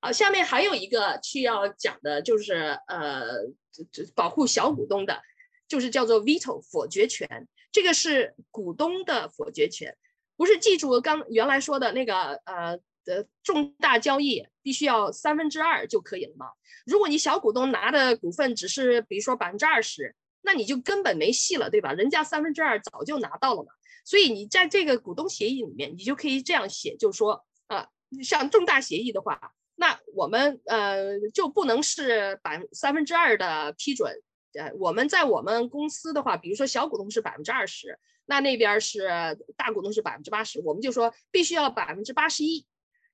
[0.00, 3.46] 好，下面还有一个需要讲的就是呃，
[3.92, 5.22] 这保护小股东的，
[5.68, 9.96] 就是叫做 veto 否决权，这个是股东的否决权，
[10.36, 12.80] 不是记住刚原来说的那个呃。
[13.04, 16.46] 的重大交易必须要三分之二就可以了嘛？
[16.86, 21.92] 如果你小股东拿的股份只是比如说百分之二十，那你就根本没戏了，对吧？
[21.92, 23.72] 人家三分之二早就拿到了嘛。
[24.04, 27.86] 所以你在这个股东协议里面，你就可以这样写，就说啊，
[28.22, 34.12] 像重大协议的话，那我们呃就不能是百三分之二的批准。
[34.54, 39.08] 呃，我们在我们公司的话，比如说小股东是百分之二十，那那边是
[39.56, 42.66] 大股东是百分之八十，我们就说必须要百分之八十一。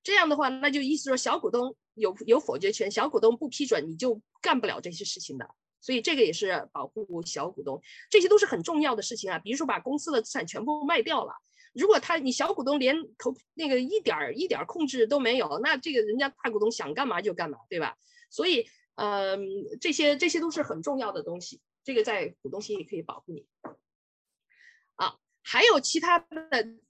[0.02, 5.48] 这样的话，那就意思说小股东有有否决权，小股东不批准你就干不了这些事情的。
[5.80, 7.80] 所以这个也是保护小股东，
[8.10, 9.38] 这些都是很重要的事情啊。
[9.38, 11.32] 比如说把公司的资产全部卖掉了，
[11.72, 17.96] 如果他你小股东连投那个一点儿一点儿控制都没有，那这个人家大股东想干嘛就干嘛，对吧？
[18.28, 19.40] 所以，嗯，
[19.80, 23.46] 这些这些都是很重要的东西，这个在股东协议可以保护你。
[25.50, 26.26] 还有其他的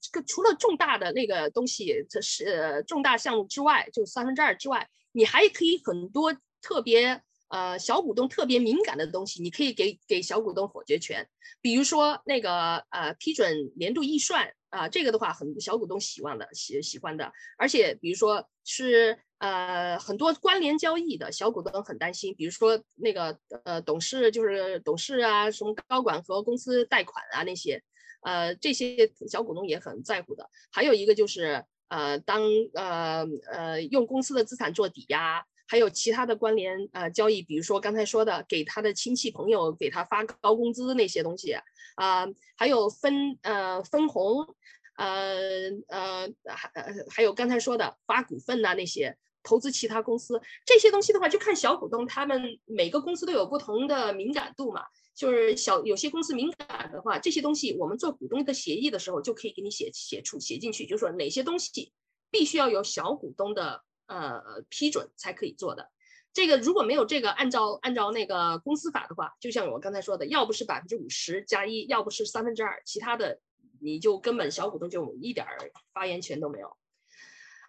[0.01, 11.25] 这个，除了重大的那个东西，这是重大项目之外，就三分之二之外，你还可以很多特别呃小股东特别敏感的东西，你可以给给小股东否决权。
[11.61, 17.33] 比如说那个呃批准年度预算啊，这个的话很小股东喜欢的喜喜欢的。
[17.59, 27.81] 而且比如说是呃很多关联交易的小股东很担心，比如说那个呃董事就是董事啊，什么高管和公司贷款啊那些。
[28.22, 30.48] 呃，这些小股东也很在乎的。
[30.70, 32.42] 还有一个就是，呃，当
[32.74, 41.54] 呃呃用公司的资产做抵押，还有其他的关联呃交易，比如说刚才说的给他的亲戚朋友给他发高工资那些东西
[41.96, 42.26] 啊，
[42.57, 44.54] 还有分呃分红，
[44.96, 46.72] 呃呃还
[47.11, 54.85] 还有刚才说的发股份呐那些，投资其他公司这些东西的话，就看小股东他们每个公司都有不同的敏感度嘛。
[55.18, 61.92] 就是小有些公司敏感的话，这些东西我们做股东的协议的时候就可以给你写写出写进去，就是说哪些东西
[62.31, 65.90] 必须要有小股东的呃批准才可以做的。
[66.33, 73.40] 这个如果没有这个，按照按照那个公司法的话，就像我刚才说的，要不是百分之五十加一，要不是三分之二，其他的
[73.81, 75.44] 你就根本小股东就一点
[75.92, 76.76] 发言权都没有。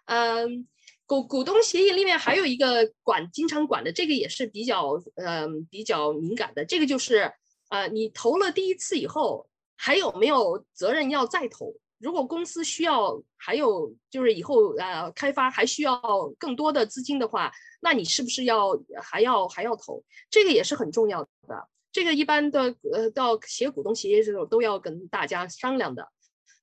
[0.04, 0.68] 嗯。
[1.10, 6.64] 股股东协议里面还有一个管经常管的，这个也是比较嗯比较敏感的。
[6.64, 7.32] 这个就是
[7.68, 11.74] 呃，你投了第一次以后，还有没有责任要再投？
[11.98, 16.00] 如果公司需要还有就是以后呃开发还需要
[16.38, 20.04] 更多的资金的话，那你是不是要还要还要投？
[20.30, 21.68] 这个也是很重要的。
[21.90, 26.08] 这个一般的呃到写股东协议的时候都要跟大家商量的。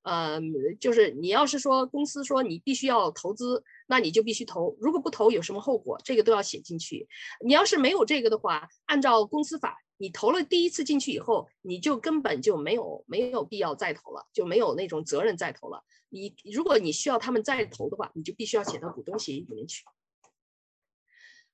[0.03, 0.39] 呃，
[0.79, 3.61] 就是你要是说公司说你必须要投资。
[3.87, 7.07] 那你就必须投，如果不投有什么后果，这个都要写进去。
[7.43, 15.83] 你要是没有这个的话，按照公司法，你投了第一次进去以后，你就根本就没有没有必要再投了，就没有那种责任再投了。
[16.09, 19.83] 你如果你需要他们再投的话，你就必须要写到股东协议里面去。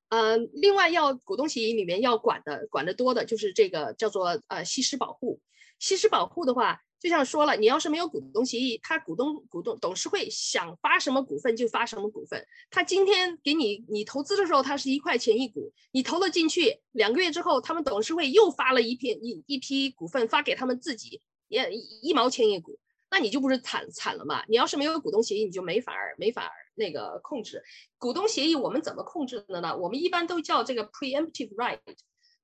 [0.10, 5.40] 呃，另外要股东协议里面要管的管的多的就是这个叫做呃稀释保护。
[5.80, 12.48] 稀释保护的话，就像说了，你要是没有股东协议，他股东股东董事会想发什么股份就发什么股份。
[12.70, 22.80] 他今天给你你投资的时候，他是一块钱一股，你投了进去，两个月之后，他们董事会又发了一批一一批股份发给他们自己，也一毛钱一股，
[23.12, 24.42] 那你就不是惨惨了嘛？
[24.48, 27.62] 你要是没有股东协议，你就没法儿没法儿那个控制。
[27.98, 29.76] 股东协议我们怎么控制的呢？
[29.78, 31.80] 我们一般都叫这个 preemptive right。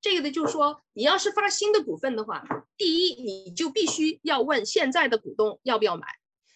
[0.00, 2.44] 这个的就是说，你要是发新的股份的话，
[2.76, 6.06] 第一，你就必须要问现在的股东要不要买。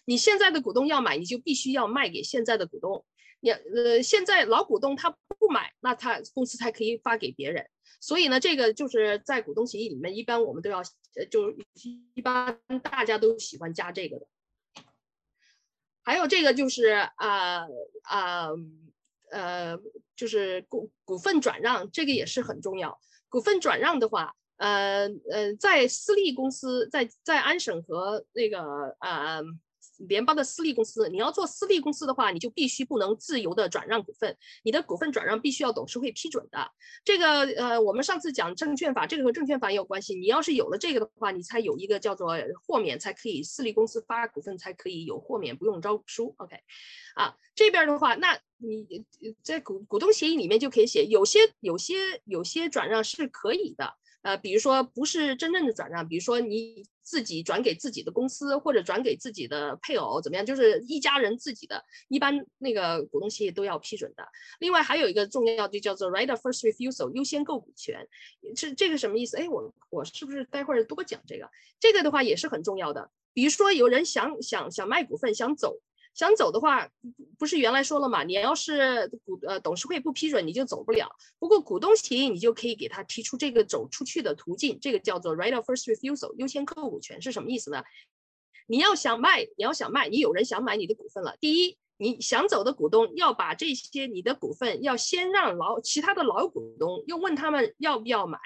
[0.05, 3.05] 你现在的股东要买，你就必须要卖给现在的股东。
[3.39, 7.67] 你呃，现在老股东他不买，那他公司才可以发给别人。
[7.99, 10.79] 所以呢，这个就是在股东协议里面，一般我们都要，
[11.15, 11.55] 呃，就
[12.13, 14.27] 一般大家都喜欢加这个的。
[16.03, 17.65] 还有这个就是啊
[18.03, 18.49] 啊
[19.31, 19.77] 呃，
[20.15, 22.99] 就是股股份转让，这个也是很重要。
[23.29, 28.61] 股份转让的话，呃呃，在私立公司，在在安省和那个
[28.99, 29.41] 呃
[29.99, 36.71] 联邦的私立公司，你要做私立公司的话，你就必须不能自由的转让股份，你的股份转让必须要董事会批准的。
[37.03, 40.15] 这个呃，我们上次讲证券法，这个和证券法也有关系。
[40.15, 46.33] 你要是有了这个的话，你才有一个叫做豁免，才可以私立公司发股份才可以有豁免，不用招股书。
[46.37, 46.55] OK，
[47.15, 48.39] 啊，这边的话，那。
[48.57, 49.05] 你
[49.43, 64.27] 在股股东协议里面就可以写，有些有些有些转让是可以的，呃，比如说不是真正的转让，比如说你自己转给自己的公司或者转给自己的配偶怎么样，就是一家人自己的，一般那个股东协议都要批准的。
[64.59, 68.05] 另外还有一个重要就叫做 right of first refusal 优先购股权，
[68.55, 69.37] 这这个什么意思？
[69.37, 71.47] 哎，我我是不是待会儿多讲这个？
[71.79, 73.11] 这个的话也是很重要的。
[73.33, 75.79] 比如说有人想想想卖股份想走。
[76.15, 76.89] 想走的话，
[77.37, 78.23] 不是原来说了嘛？
[78.23, 81.09] 你要是股呃董事会不批准，你就走不了。
[81.37, 87.83] 不过股东协议你就可以给他提出这个走出去的途径，这个叫做 right of first refusal 优先购股权是什么意思呢？
[88.65, 91.35] 你要想卖，你要想卖，你有人想买你的股份了。
[91.41, 98.39] 第一，你想走的股东要把这些你的股份要先让老其他的老股东，又问他们要不要买，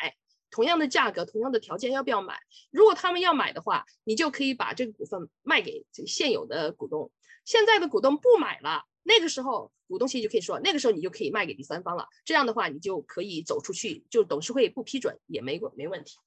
[0.50, 2.40] 同样的价格，同样的条件要不要买？
[2.72, 7.12] 如果他们要买的话，你就可以把这个股份卖给现有的股东。
[7.50, 12.08] 现在的股东不买了，那个时候股东协议就可以说，那个时候你就可以卖给第三方了。
[12.24, 16.20] 这样的话，你就可以走出去，就董事会不批准也没没问题。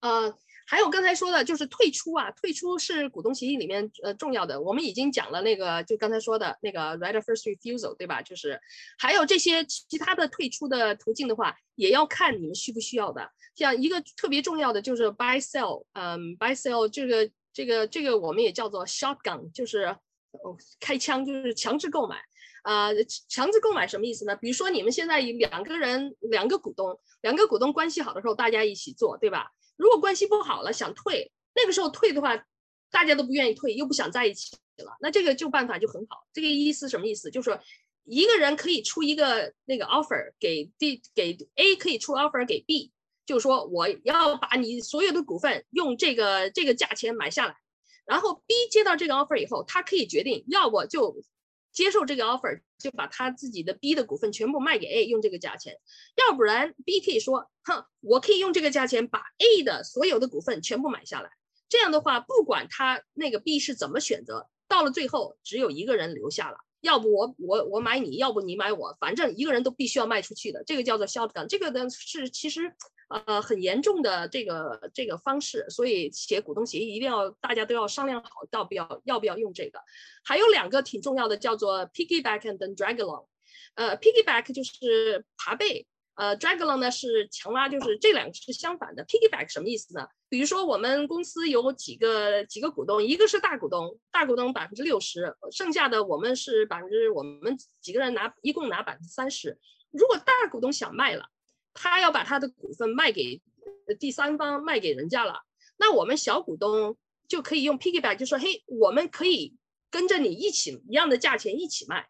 [0.00, 0.34] 呃，
[0.66, 4.58] 还有刚才说的就是退出啊，退出是股东协议里面呃重要的。
[4.58, 8.22] 我们已经讲了那个，就刚才说的那个 right of first refusal，对吧？
[8.22, 8.58] 就是
[8.96, 13.30] 还有这些其他的退出的途径的话，也要看你们需不需要的。
[13.54, 17.30] 像一个特别重要的就是 buy sell，嗯，buy sell 这个。
[17.60, 19.80] 这个这个我们也叫做 shotgun，就是
[20.30, 22.16] 哦开枪，就是强制购买
[22.62, 22.88] 啊。
[23.28, 24.34] 强制购买什么意思呢？
[24.36, 29.52] 比如说你们现在两个人两个股东，两个股东关系好的时候，大家一起做，对吧？
[29.76, 32.34] 如果关系不好了，想退，那个时候退的话，
[32.90, 36.26] 大家都不愿意退，又不想在一起了，那这个就办法就很好。
[36.32, 37.30] 这个意思什么意思？
[37.30, 37.60] 就是
[38.04, 42.90] 一个人可以出一个那个 offer 给 D 给 A，可以出 offer 给 B。
[43.30, 47.54] 就说，我要把你所有的股份用这个这个价钱买下来，
[48.04, 51.22] 然后 B 接到这个 offer 以后，他可以决定，要不就
[51.70, 55.74] 接受这个 offer，就把他自己的 B 的股份全部卖给 A，用这个价钱；
[56.16, 61.30] 要不然 B 可以说，哼，我可以用这个价钱把 A 的所有的股份全部买下来。
[61.68, 66.56] 这样的话，不管他那个 B 是怎么选择，到了最后只有一个人留下了。
[66.80, 70.64] 要不我我我买你，要不你买我，反正一个人都必须要卖出去的。
[70.66, 72.74] 这个叫做消涨这个呢是其实。
[73.10, 79.80] 呃，很严重的这个这个方式，所以写股东协议一定要大家都要商量好，要不要要不要用这个。
[80.22, 83.26] 还有两个挺重要的，叫做 piggyback and drag along。
[83.74, 89.04] 呃，piggyback 就是爬背，呃，drag along 呢是强拉，就是这两个是相反的。
[89.06, 90.06] piggyback 什么意思呢？
[90.28, 99.58] 比如说我们公司有几个几个股东，一个是大股东，大股东百分之六十，剩下的我们是百分之我们几个人拿一共拿百分之三十。
[99.90, 101.26] 如果大股东想卖了。
[101.74, 103.40] 他要把他的股份卖给
[103.98, 105.40] 第三方，卖给人家了，
[105.78, 106.96] 那我们小股东
[107.28, 109.56] 就可以用 piggyback，就说嘿，我们可以
[109.90, 112.08] 跟着你一起一样的价钱一起卖，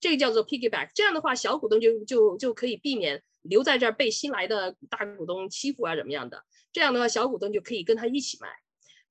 [0.00, 0.90] 这个叫做 piggyback。
[0.94, 6.42] 这样的话，小股东就就就可以避免留在这儿被新来的大股东欺负啊，怎么样的？
[6.72, 8.48] 这样的话，小股东就可以跟他一起卖。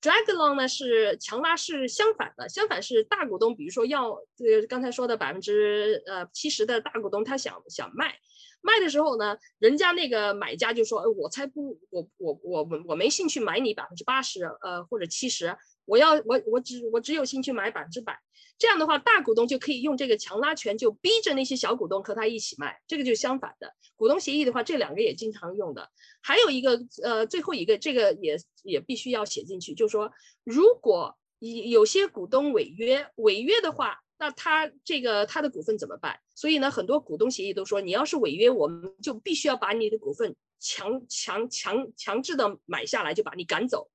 [0.01, 8.17] drag along 呢是强拉，是相反的，相反是大股东，比如说要呃刚才说的百分之呃七十的大股东，他想想卖。
[8.61, 18.19] 卖的时候呢，人家那个买家就说：“我才不，我我我我我没兴趣买你百分之八十，呃或者七十，我。”要我我只我只有兴趣买百分之百。
[18.57, 22.79] 这样的话，大股东就可以用这个强拉权，就逼着那些小股东和他一起卖。
[22.87, 25.89] 这个就相反的，股东协议的话，这两个也经常用的。
[26.21, 30.11] 还有一个呃，最后一个这个也也必须要写进去，就是说，
[30.43, 36.19] 如果有有些股东违约，违约的话，那他这个他的股份怎么办？
[36.35, 43.89] 所以呢，很多股东协议都说，你要是违约，我们就必须要把你的股份强强强强制的买下来，就把你赶走。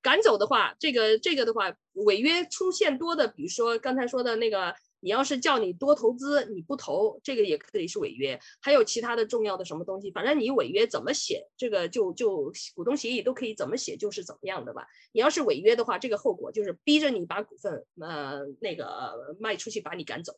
[0.00, 4.74] 赶走的话，这个这个的话，违约出现多的，比如说刚才说的那个，
[5.06, 8.36] 你要是叫你多投资，你不投，这个也可以是违约。
[8.60, 14.84] 还有其他的重要的什么东西，反正你违约怎么写，这个就就股东协议都可以怎么写，就是怎么样的吧。
[15.12, 20.32] 你要是违约的话，这个后果就是逼着你把股份呃那个卖出去，把你赶走。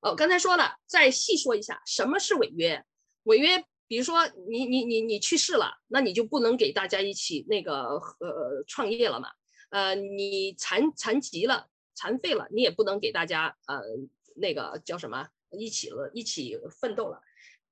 [0.00, 2.84] 哦，刚才说了，再细说一下什么是违约，
[3.22, 3.64] 违约。
[3.86, 7.84] 比如说你你你你去世了，那你就不能给大家一起那个
[8.18, 9.28] 呃创业了嘛？
[9.70, 13.80] 呃，你残残疾了、残废了，你也不能给大家呃
[14.36, 17.20] 那个叫什么一起了、一起奋斗了。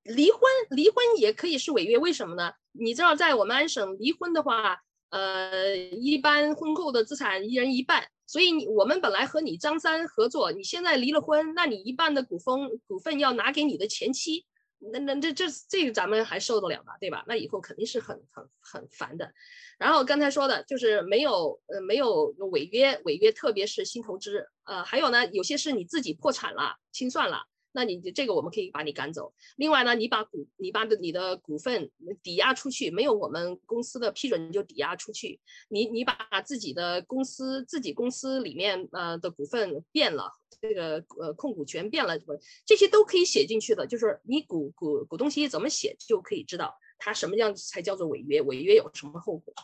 [0.04, 2.52] 离婚离婚也可以是违约，为什么呢？
[2.72, 14.44] 你知道在我们安省离婚的话，呃，一般婚后的资产一人一半，所以你我们本来和你张三合作，你现在离了婚，那你一半的股份股份要拿给你的前妻。
[14.90, 17.24] 那那这这这个咱们还受得了吗，对吧？
[17.28, 19.32] 那以后肯定是很很很烦的。
[19.78, 27.44] 然后刚才说的就是没有呃没有违约违约，特别是新投资呃还有呢有些是你自己破产了清算了。
[27.72, 29.34] 那你这个我们可以把你赶走。
[29.56, 31.90] 另外呢，你把股你把的你的股份
[32.22, 35.40] 抵押出去，没有我们公司的批准你就抵押出去。
[35.68, 36.14] 你你把
[36.44, 42.18] 自己的公司自己公司里面呃的股份变了，这个呃控股权变了，
[42.64, 43.86] 这些都可以写进去的。
[43.86, 49.54] 就是你股股股东协议怎么写，就可以知道它什么样才叫做违约，违约有什么后果。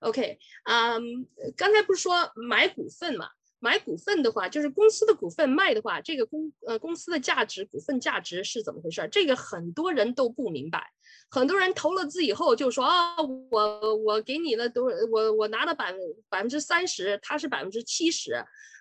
[0.00, 1.26] OK，嗯，
[1.56, 3.30] 刚才不是说买股份嘛？
[3.64, 9.08] 买股份的话，就是公司的股份卖的话，这个公呃公司的价值股份价值是怎么回事？
[9.10, 10.92] 这个很多人都不明白。
[11.30, 13.16] 很多人投了资以后就说啊，
[13.50, 15.94] 我我给你了多，我我拿了百
[16.28, 18.34] 百分之三十，他是百分之七十，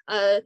[0.05, 0.43] 呃，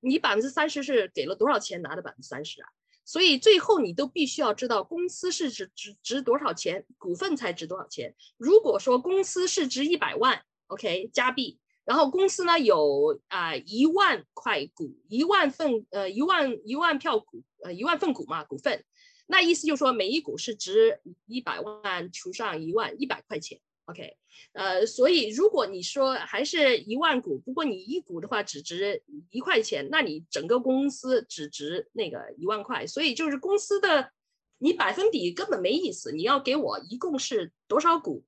[0.00, 2.68] 你百分之三十是给了多少钱拿的百分之三十啊？
[3.04, 8.16] 所以最后你都必须要知道公司是值值值多少钱，股份才值多少钱。
[8.36, 11.60] 如果说公司是值一百万，OK 加币。
[11.86, 18.84] 然后公司呢有啊一万块股，一万份呃一万一万票股呃一万份股嘛股份，
[19.28, 24.16] 那意思就是说每一股是值一百万除上一万一百块钱，OK，
[24.52, 34.10] 呃所以如果你说还是一万股，不过你一股的话只值一块钱，那你整个公司只值那个一万块，所以就是公司的
[34.58, 38.24] 你百分比根本没意思，你要给我一共是多少股？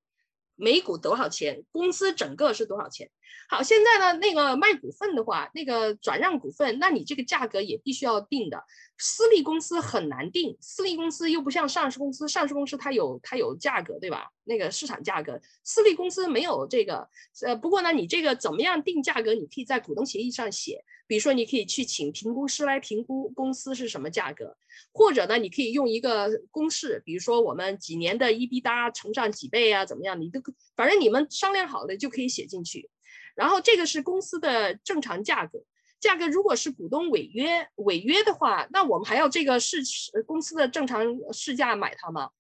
[0.59, 1.63] 每股多少钱？
[1.71, 3.09] 公司整个是多少钱？
[3.49, 8.63] 好，现在呢，那个卖股份的话，那个转让股份，那你这个价格也必须要定的。
[8.99, 14.29] 私立公司很难定，私立公司又不像上市公司，上市公司它有它有价格，对吧？
[14.45, 17.09] 那个市场价格，私立公司没有这个。
[17.47, 19.33] 呃，不过呢，你这个怎么样定价格？
[19.33, 20.85] 你可以在股东协议上写。
[21.09, 24.57] 比如说，你可以去请评估师来评估公司是什么价格，
[24.93, 30.21] 或者呢，你可以用一个公式，比如说我们几年的 EBITDA 乘上几倍啊，怎么样？
[30.21, 30.41] 你都
[30.77, 32.89] 反正你们商量好了就可以写进去。
[33.35, 35.65] 然后这个是公司的正常价格，
[35.99, 39.79] 价格如果是股东违约违约的话，那我们还要这个市
[40.27, 42.31] 公司的正常市价买它吗？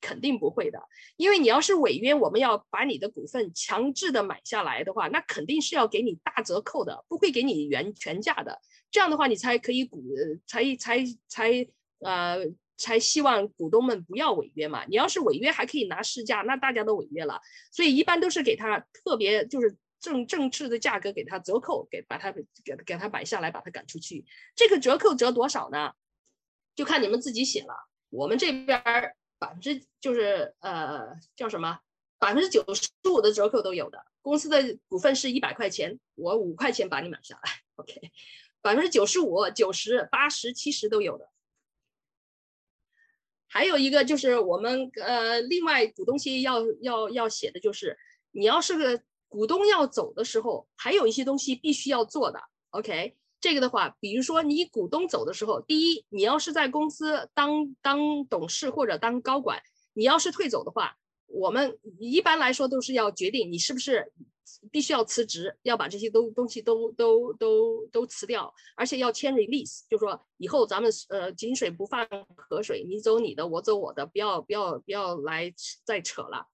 [0.00, 0.82] 肯定不会的，
[1.16, 8.60] 因为你要是违约，我们要把你的股份强制的买下来的话，那肯定是要给你大折扣的，不会给你原全价的。
[8.90, 10.02] 这样的话，你才可以股
[10.46, 11.68] 才才才
[12.00, 12.38] 呃
[12.76, 14.84] 才希望股东们不要违约嘛。
[14.86, 17.40] 你要是违约还可以拿市价，那大家都违约了。
[17.70, 24.24] 所以一般都是给他特别就是正正式的价格给他折扣，给把他给给他买下来，把他赶出去。
[24.56, 25.92] 这个折扣折多少呢？
[26.74, 27.74] 就看你们自己写了。
[28.08, 29.14] 我们这边儿。
[29.40, 31.80] 百分之就是呃叫什么
[32.18, 38.12] 百分之九十五的折扣都有的，公司的股份是一百块钱，我五块钱把你买下来，OK，
[38.60, 41.30] 百分之九十五、九十八十、七十都有的。
[43.48, 47.98] 还有一个就是我们呃另外股东协议要要要写的就是，
[48.30, 53.16] 你要是个股东要走的时候，还有一些东西必须要做的，OK。
[53.40, 59.62] 这个的话，比如说你股东走的时候，第一，你要是在公司当当董事或者当高管，
[59.94, 64.12] 你要是退走的话，我们一般来说都是要决定你是不是
[64.70, 75.52] 必须要辞职，要把这些都东西都都都都辞掉，而且要签 release，就说以后咱们呃井水不犯河水，你走你的，我走我的，不要不要不要来
[75.84, 76.46] 再扯了。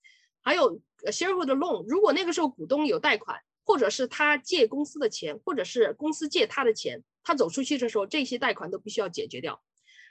[0.42, 9.60] 还有 shareholder loan，如果那个时候股东有贷款，或者是他借公司的钱，或者是公司借他的钱，他走出去的时候，这些贷款都必须要解决掉。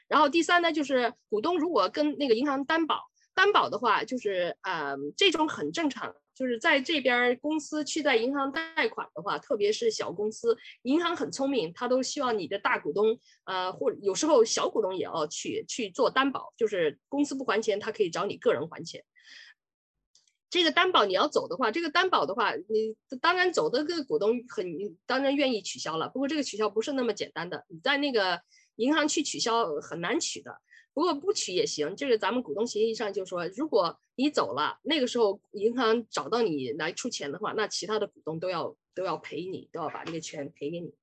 [0.07, 6.13] 然后第三呢，就是股东如果跟那个银行担保，担保的话，就是呃这种很正常。
[6.35, 19.01] 就是在这边公司去在银行贷款的话，特别是小公司，银行很聪明，他都希望你的大股东，呃，或有时候小股东也要去去做担保，就是公司不还钱，他可以找你个人还钱。
[20.55, 24.65] 这个担保你要走的话，这个担保的话，你当然走的个股东很
[25.05, 28.41] 当然愿意取消了，不过这个取消不是那么简单的，你在那个
[28.77, 30.61] 银行去取消很难取的。
[30.93, 40.93] 不过不取也行，就是咱们股东协议上就说，如果你走了，那个时候银行找到你来出钱的话，那其他的股东都要都要赔你，都要把这个钱赔给你。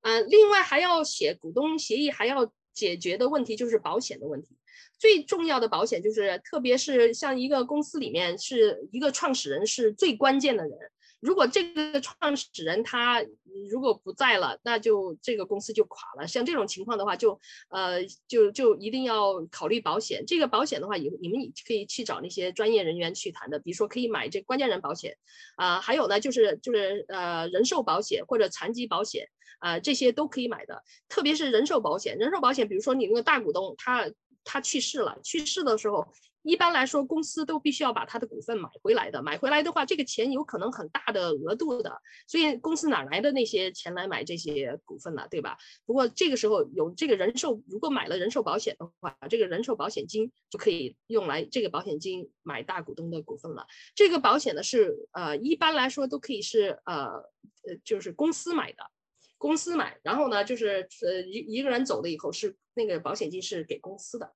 [0.00, 4.56] 嗯，另外还要写股东协议，还要解决的问题就是保险的问题。
[4.98, 10.78] 最重要的保险就是，特别是像一个公司里面是一个创始人是最关键的人。
[11.20, 13.24] 如果这个创始人他
[13.70, 16.26] 如果不在了，那就这个公司就垮了。
[16.26, 20.24] 像这种情况的话，就呃就就一定要考虑保险。
[20.26, 25.16] 这个保险的话，也你们可以去找那些专业人员去谈的，比如说可以买这关键人保险
[25.54, 29.28] 啊，还有呢就是就是呃人寿保险或者残疾保险
[29.60, 30.82] 啊，这些都可以买的。
[31.08, 34.10] 特别是人寿保险，人寿保险，比如说你那个大股东他
[34.44, 36.06] 他去世了，去世的时候。
[36.44, 39.22] 一般来说，公司都必须要把他的股份买回来的。
[39.22, 45.24] 买回来的话，这个钱有可能很大的额度的，所以公司哪来的那些钱来买这些股份呢？
[45.30, 45.56] 对吧？
[45.86, 53.64] 不过这个时候有这个人寿，如果买了人寿保险的话，这个人寿保险金就可以用来这个保险金买大股东的股份了。
[53.94, 57.04] 这个保险呢是呃，一般来说都可以是呃
[57.68, 58.78] 呃，就是公司买的，
[59.42, 64.32] 公司买，然后呢就是呃一一个人走了以后是那个保险金是给公司的。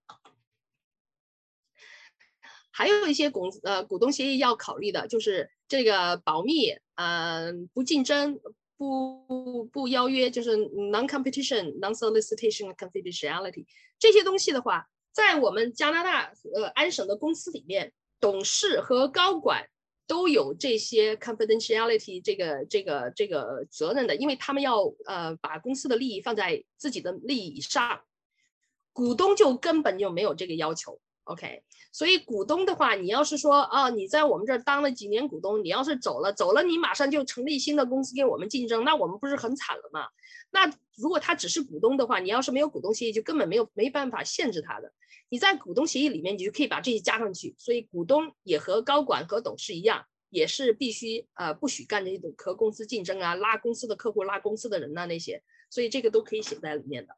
[2.73, 8.41] 还有一些股呃股东协议要考虑的，就是这个保密，嗯，不竞争，
[8.77, 13.65] 不不邀约，就是 non-competition、non-solicitation、confidentiality
[14.01, 19.69] 这些东西的话，在我们加拿大呃安省的公司里面，董事和高管
[20.07, 28.01] 都有这些 confidentiality 这个这个这个责任的，因为他们要呃把公司的利益放在自己的利益上，
[28.93, 31.01] 股东就根本就没有这个要求。
[31.25, 40.07] OK，所以股东的话，你要是说啊，你在我们这儿当了几年股东，你要是走了，走了，你马上就成立新的公司跟我们竞争，那我们不是很惨了吗？
[40.53, 44.93] 那如果他只是股东的话，你要是没有股东协议，就根本没有没办法限制他的。
[45.29, 47.55] 你在股东协议里面，你就可以把这些加上去。
[47.59, 57.17] 所以股东也和高管和董事一样，也是必须呃不许干这种和公司竞争啊、拉公司的客户、拉公司的人呐那些，所以这个都可以写在里面的。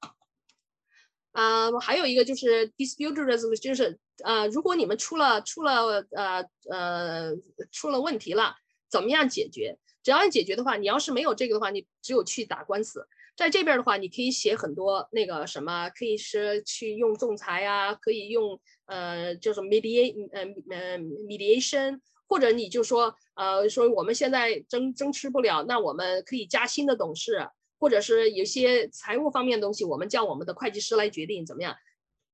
[1.32, 7.36] 啊，还有一个就是 dispute resolution，就是呃，如果你们出了出了呃呃
[7.70, 8.56] 出了问题了，
[8.88, 9.78] 怎么样解决？
[10.02, 13.06] 只要你解决的话，你要是没有这个的话，你只有去打官司。
[13.38, 20.40] 在这边的话，你可以写很多那个什么，可以是去用仲裁啊，可以用呃叫什么 mediation，呃
[20.76, 27.48] 呃 mediation，或者你就说呃说我们现在争争持不了，那我们可以加新的董事。
[27.80, 31.76] 或者是有些财务方面的东西，我们叫我们的会计师来决定怎么样。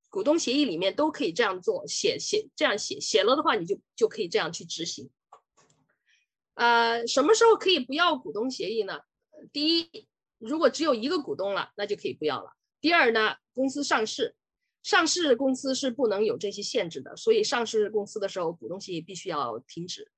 [0.09, 5.11] 股东协议里面都可以这样做，写写这样写写了的话，你就就可以这样去执行。
[6.55, 9.00] 呃，什么时候可以不要股东协议呢？
[9.52, 10.07] 第一，
[10.39, 12.53] 如果只有一个股东了，那就可以不要了。
[12.80, 14.35] 第二呢，公司上市，
[14.82, 20.11] 上市公司是不能有这些限制的，所以上市公司的时候，股东协议必须要停止。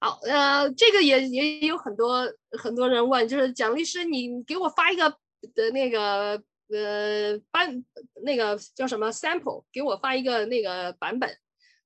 [0.00, 5.10] 好，呃，这个也也有很多很多人问，就是蒋律师，你给我发一个
[5.54, 7.84] 的那个呃版，
[8.22, 11.36] 那个叫什么 sample，给我发一个那个版本，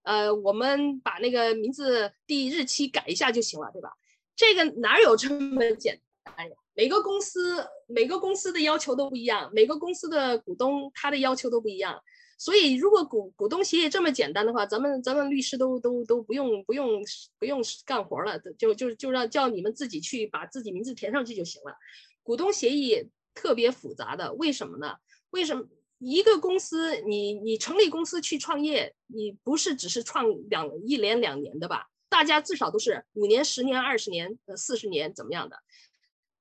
[0.03, 3.91] 呃，我们把那个名字、地、日期改一下就行了，对吧？
[4.35, 6.57] 这个哪有这么简单呀？
[6.75, 12.03] 每个公司每个公司的要求都不一样，每个公司的股东他的要求都不一样。
[12.39, 17.01] 所以，如果股股东协议这么简单的话，咱们咱们律师都都都不用不用
[17.39, 21.77] 不用干活了，就就就让叫你们自己去把自己名字填上去就行了。
[22.25, 24.97] 股东协议特别复杂的，为什么呢？
[25.31, 25.65] 为什么
[25.99, 31.91] 一个公司你你成立公司去创业，你不是只是创两一年两年的吧？
[32.13, 35.57] 大家至少都是五年、十年、二十年、呃四十年怎么样的？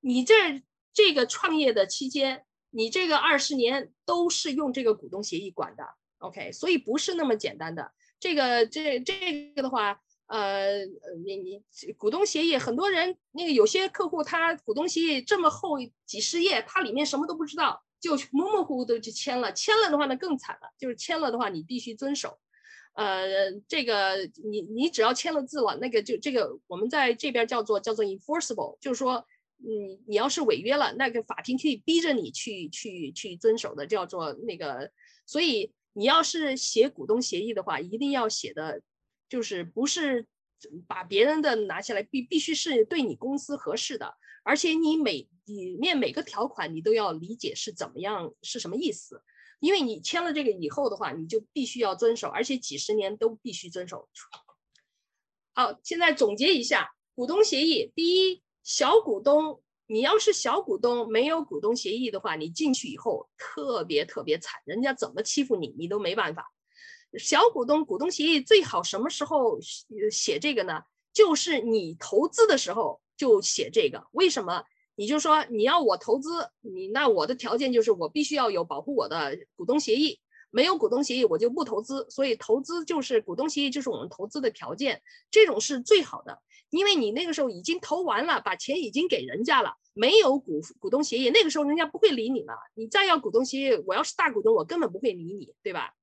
[0.01, 0.36] 你这
[0.91, 2.45] 这个创业的期间。
[2.74, 5.84] 你这个二十年都是用这个股东协议管的
[6.19, 7.91] ，OK，所以不是那么简单的。
[8.17, 10.86] 这个这这个的话，呃，
[11.26, 11.61] 你你
[11.97, 19.51] 股东协议，很多人那个有些客户他股东协议这么厚几十页，他里面什么都不知道，就模模糊糊的就签了。
[19.51, 22.39] 签了的话呢更惨了，就是签了的话你必须遵守。
[22.94, 29.26] 呃，这个你你只要签了字了，那个就这个我们在这边叫做叫做 enforceable，就是说，
[29.58, 34.92] 你你要是违约了，那个法庭可以逼着你去去去遵守的，叫做那个。
[35.26, 38.82] 所以你要是写股东协议的话，一定要写的，
[39.30, 40.28] 就是不是
[40.86, 44.14] 把别人的拿下来，必必须是对你公司合适的，
[44.44, 49.22] 而且你每里面每个条款你都要理解是怎么样是什么意思。
[49.62, 54.09] 因为你签了这个以后的话，你就必须要遵守，而且几十年都必须遵守。
[55.53, 66.51] 好，现在总结一下股东协议：第一，小股东，你要是小股东没有股东协议的话，你进去以后特别特别惨，人家怎么欺负你，你都没办法。
[67.20, 69.59] 小股东股东协议最好什么时候
[70.09, 70.82] 写这个呢？
[71.14, 74.07] 就是你投资的时候就写这个。
[74.12, 74.64] 为什么？
[74.96, 80.20] 你就说你要我投资你，那我的条件就是我必须要有保护我的股东协议，
[80.52, 82.06] 没有股东协议我就不投资。
[82.10, 86.39] 所以投资就是股东协议，就是我们投资的条件，这种是最好的，
[86.70, 92.54] 因为你那个时候已经投完了，把钱已经给人家了，没有股股东协议，那个时候人家不会理你了。
[92.76, 95.94] 你再要股东协议，我要是大股东，我根本不会理你，对吧？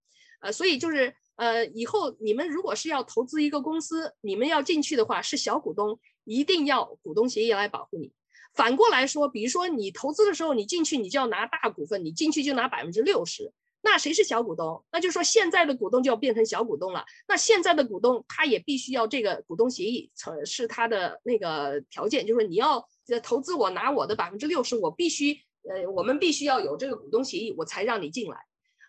[0.40, 8.12] 呃，所以就是呃，以后你们如果是要投资一个公司，你们要进去的话是小股东，一定要股东协议来保护你。
[8.58, 13.52] 反过来说，比如说你投资的时候，你进去你就要拿大股份，你进去就拿百分之六十，
[13.82, 14.84] 那谁是小股东？
[14.90, 17.04] 那就说现在的股东就要变成小股东了。
[17.28, 22.84] 那现在的股东他也必须要这个股东协议，成是他的那个条件，就是说你要
[23.22, 25.38] 投资我拿我的百分之六十，我必须
[25.70, 28.38] 呃，我们必须要有这个股东协议，我才让你进来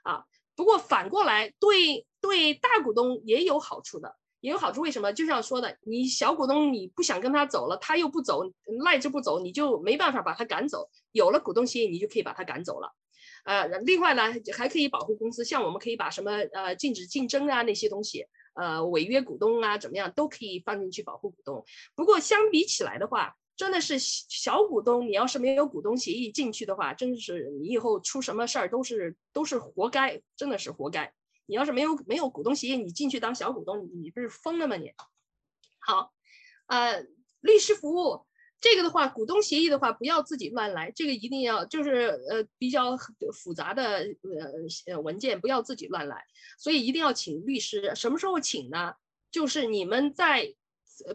[0.01, 0.23] 啊。
[0.55, 4.15] 不过反过来对对大股东也有好处的。
[4.41, 5.11] 也有好处，为什么？
[5.11, 8.43] 就像说的，你小股东你不想跟他走了，他又不走，
[8.83, 10.89] 赖着不走，你就没办法把他赶走。
[11.11, 12.93] 有了股东协议，你就可以把他赶走了。
[13.45, 21.65] 呃，另外呢，还可以保护公司，像我们可以把什么呃禁止竞争啊那些东西，呃违约股东啊怎么样，都可以放进去保护股东。
[21.95, 31.13] 不过相比起来的话，真的是小股东，你要是没有股东协议进去的话，真的是你以后出什么事儿都是都是活该，真的是活该。
[31.49, 34.77] 你要是没有没有股东协议，你进去当小股东，你不是疯了吗？
[34.77, 34.93] 你
[35.79, 36.13] 好，
[36.67, 37.03] 呃，
[37.41, 38.25] 律师服务
[38.61, 42.95] 这个的话，股东协议的话，不要自己乱来，这个一定要就是呃比较
[43.33, 44.05] 复杂的
[44.87, 46.23] 呃文件，不要自己乱来，
[46.59, 47.93] 所以一定要请律师。
[47.95, 48.93] 什么时候请呢？
[49.31, 50.53] 就是你们在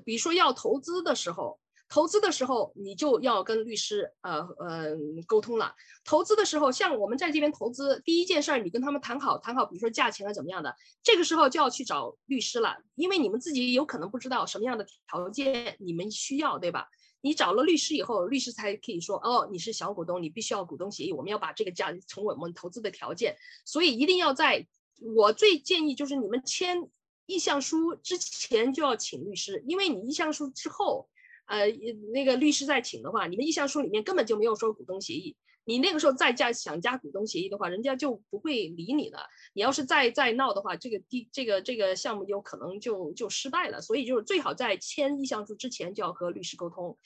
[0.05, 1.61] 比如说要投资的时候。
[1.89, 5.75] 投资的时候，你就要跟律师呃呃沟通了。
[6.05, 16.89] 投资的时候，像我们在这边投资，第一件事儿，你跟他们谈好，谈好，比如说价钱啊怎么样的，这个时候就要去找律师了，因为你们自己有可能不知道什么样的条件你们需要，对吧？
[17.21, 23.37] 你找了律师以后，律师才可以说，哦，你是小股东，你必须要股东协议，我们要把这个价成为我们投资的条件。
[23.65, 24.67] 所以一定要在，
[25.15, 26.91] 我最建议就是你们签
[27.27, 31.09] 意向书之前就要请律师，因为你意向书之后。
[31.47, 31.67] 呃，
[32.13, 35.37] 那个律师在请的话，你们意向书里面根本就没有说股东协议。
[35.67, 39.21] 你那个时候再加想加股东协议的话，人家就不会理你了。
[39.55, 43.81] 你要是再再闹的话，这个第这个这个项目有可能就就失败了。
[43.81, 46.99] 所以就是最好在签意向书之前就要和律师沟通。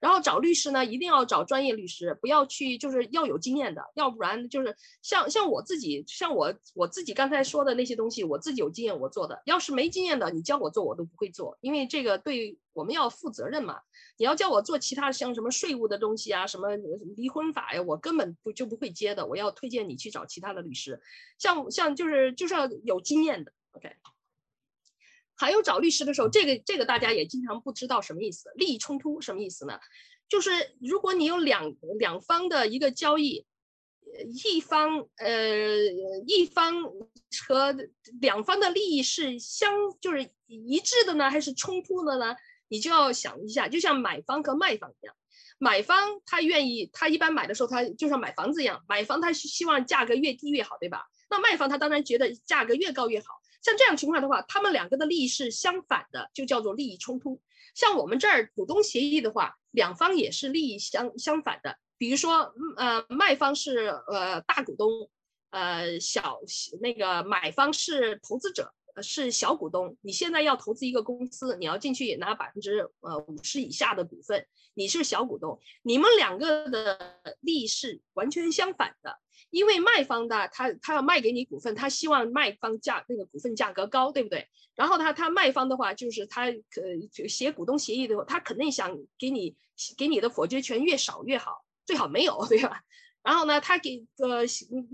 [0.00, 9.42] 然后找律师呢，一定要找专业律师，不要去就是要有经验的，要不然就是像像我自己，像我我自己刚才说的那些东西，我自己有经验我做的。
[9.44, 13.80] 要是没经验的，你教我做我都不会做，因为这个对我们要负责任嘛。
[14.18, 16.76] 你要叫我做其他像什么税务的东西啊，什么
[17.16, 19.26] 离婚法呀，我根本不就不会接的。
[19.26, 21.00] 我要推荐你去找其他的律师，
[21.38, 23.52] 像像就是就是要有经验的。
[23.72, 23.90] OK。
[25.38, 29.78] 还有找律师的时候，这个这个大家也经常不知道什么意思，利益冲突什么意思呢？
[30.28, 30.50] 就是
[30.80, 33.46] 如果你有两两方的一个交易，
[34.44, 35.76] 一方呃
[36.26, 36.82] 一方
[37.46, 37.76] 和
[38.20, 42.34] 两方的利益是相就是一致的呢，还是冲突的呢？
[42.68, 45.14] 你就要想一下，就像买方和卖方一样，
[45.58, 51.04] 买方他愿意，他一般买的时候，他就像买房子一样，买方他是希望价格越低越好，对吧？
[51.28, 53.26] 那卖方他当然觉得价格越高越好。
[53.62, 57.40] 像这样情况的话，他们两个的利益是相反的，就叫做利益冲突。
[57.74, 61.76] 像我们这儿股东协议的话，两方也是利益相相反的。
[61.98, 65.10] 比如说，呃，卖方是呃大股东，
[65.50, 66.38] 呃小
[66.80, 68.72] 那个买方是投资者，
[69.02, 69.96] 是小股东。
[70.00, 79.18] 你现在要投资一个公司，你要进去拿百分之呃五十以下的股份，你是小股东，你们两个的利益是完全相反的。
[79.50, 84.48] 因为卖方的他他要卖给你股份，他希望卖方价那个股份价格高，对不对？
[84.74, 89.54] 然后他他卖方的话，就是他呃写股东协议的话，他肯定想给你
[89.96, 92.82] 给你的否决权越少越好，最好没有，对吧？
[93.22, 94.42] 然后呢，他给呃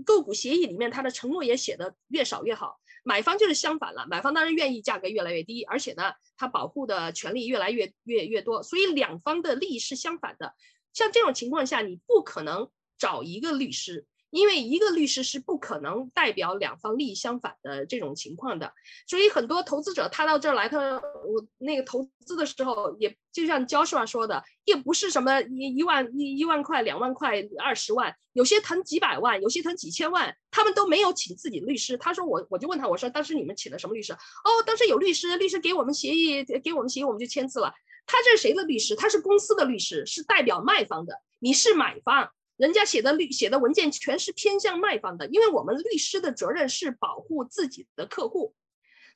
[0.05, 2.79] 购股协议里面他的承诺也写的越少越好。
[3.03, 10.55] 买方就是相反了，买方当然愿意价格越来越低，而且呢，他保护的权利越来越越越多，所以两方的利益是相反的。
[10.93, 14.05] 像这种情况下，你不可能找一个律师。
[14.33, 18.73] 因为一个律师是不可能代表两方利益相反的这种情况的，
[19.05, 20.79] 所以很多投资者他到这儿来，他
[21.23, 31.95] 我那个投资的时候，也就像焦师傅说的，也不是什么一一万一一万块、两万块、二十万，有些腾几百万，有些腾几千万，他们都没有请自己律师。
[31.95, 34.13] 他说我我就问他，我说当时你们请的什么律师？
[34.13, 37.71] 哦，当时有律师，律师给我们协议，给我们协议，我们就签字了。
[38.07, 38.95] 他这是谁的律师？
[38.95, 42.31] 他是公司的律师，是代表卖方的，你是买方。
[42.63, 48.55] 人家写的律写的文件全是偏向卖方的，因为我们律师的责任是保护自己的客户，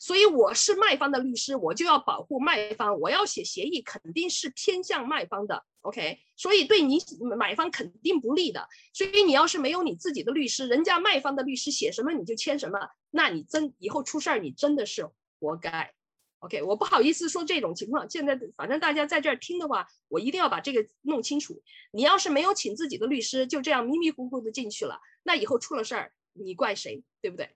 [0.01, 6.19] 所以我是卖方的律师，我就要保护卖方，我要写协议肯定是偏向卖方的，OK？
[6.35, 6.99] 所以对你
[7.37, 8.67] 买方肯定不利的。
[8.91, 12.77] 所以你要是没有你自己的律师，人家卖方的律师写什么你就签什么，
[13.11, 15.07] 那你真以后出事儿你真的是
[15.39, 15.93] 活该。
[16.39, 18.07] OK，我不好意思说这种情况。
[18.09, 21.61] 现在反正大家在这儿听的话，我一定要把这个弄清楚。
[21.91, 27.03] 你要是没有请自己的律师，就这样迷迷糊糊的进去了，那以后出了事儿，你怪谁？
[27.21, 27.49] 对不对？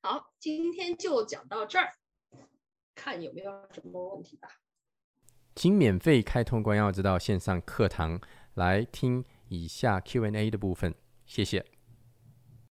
[0.00, 1.92] 好，今天就讲到这儿，
[2.94, 4.48] 看有没有什么问题吧。
[5.54, 8.20] 请免费开通关耀之道线上课堂
[8.54, 10.94] 来听以下 Q&A 的部分，
[11.26, 11.77] 谢谢。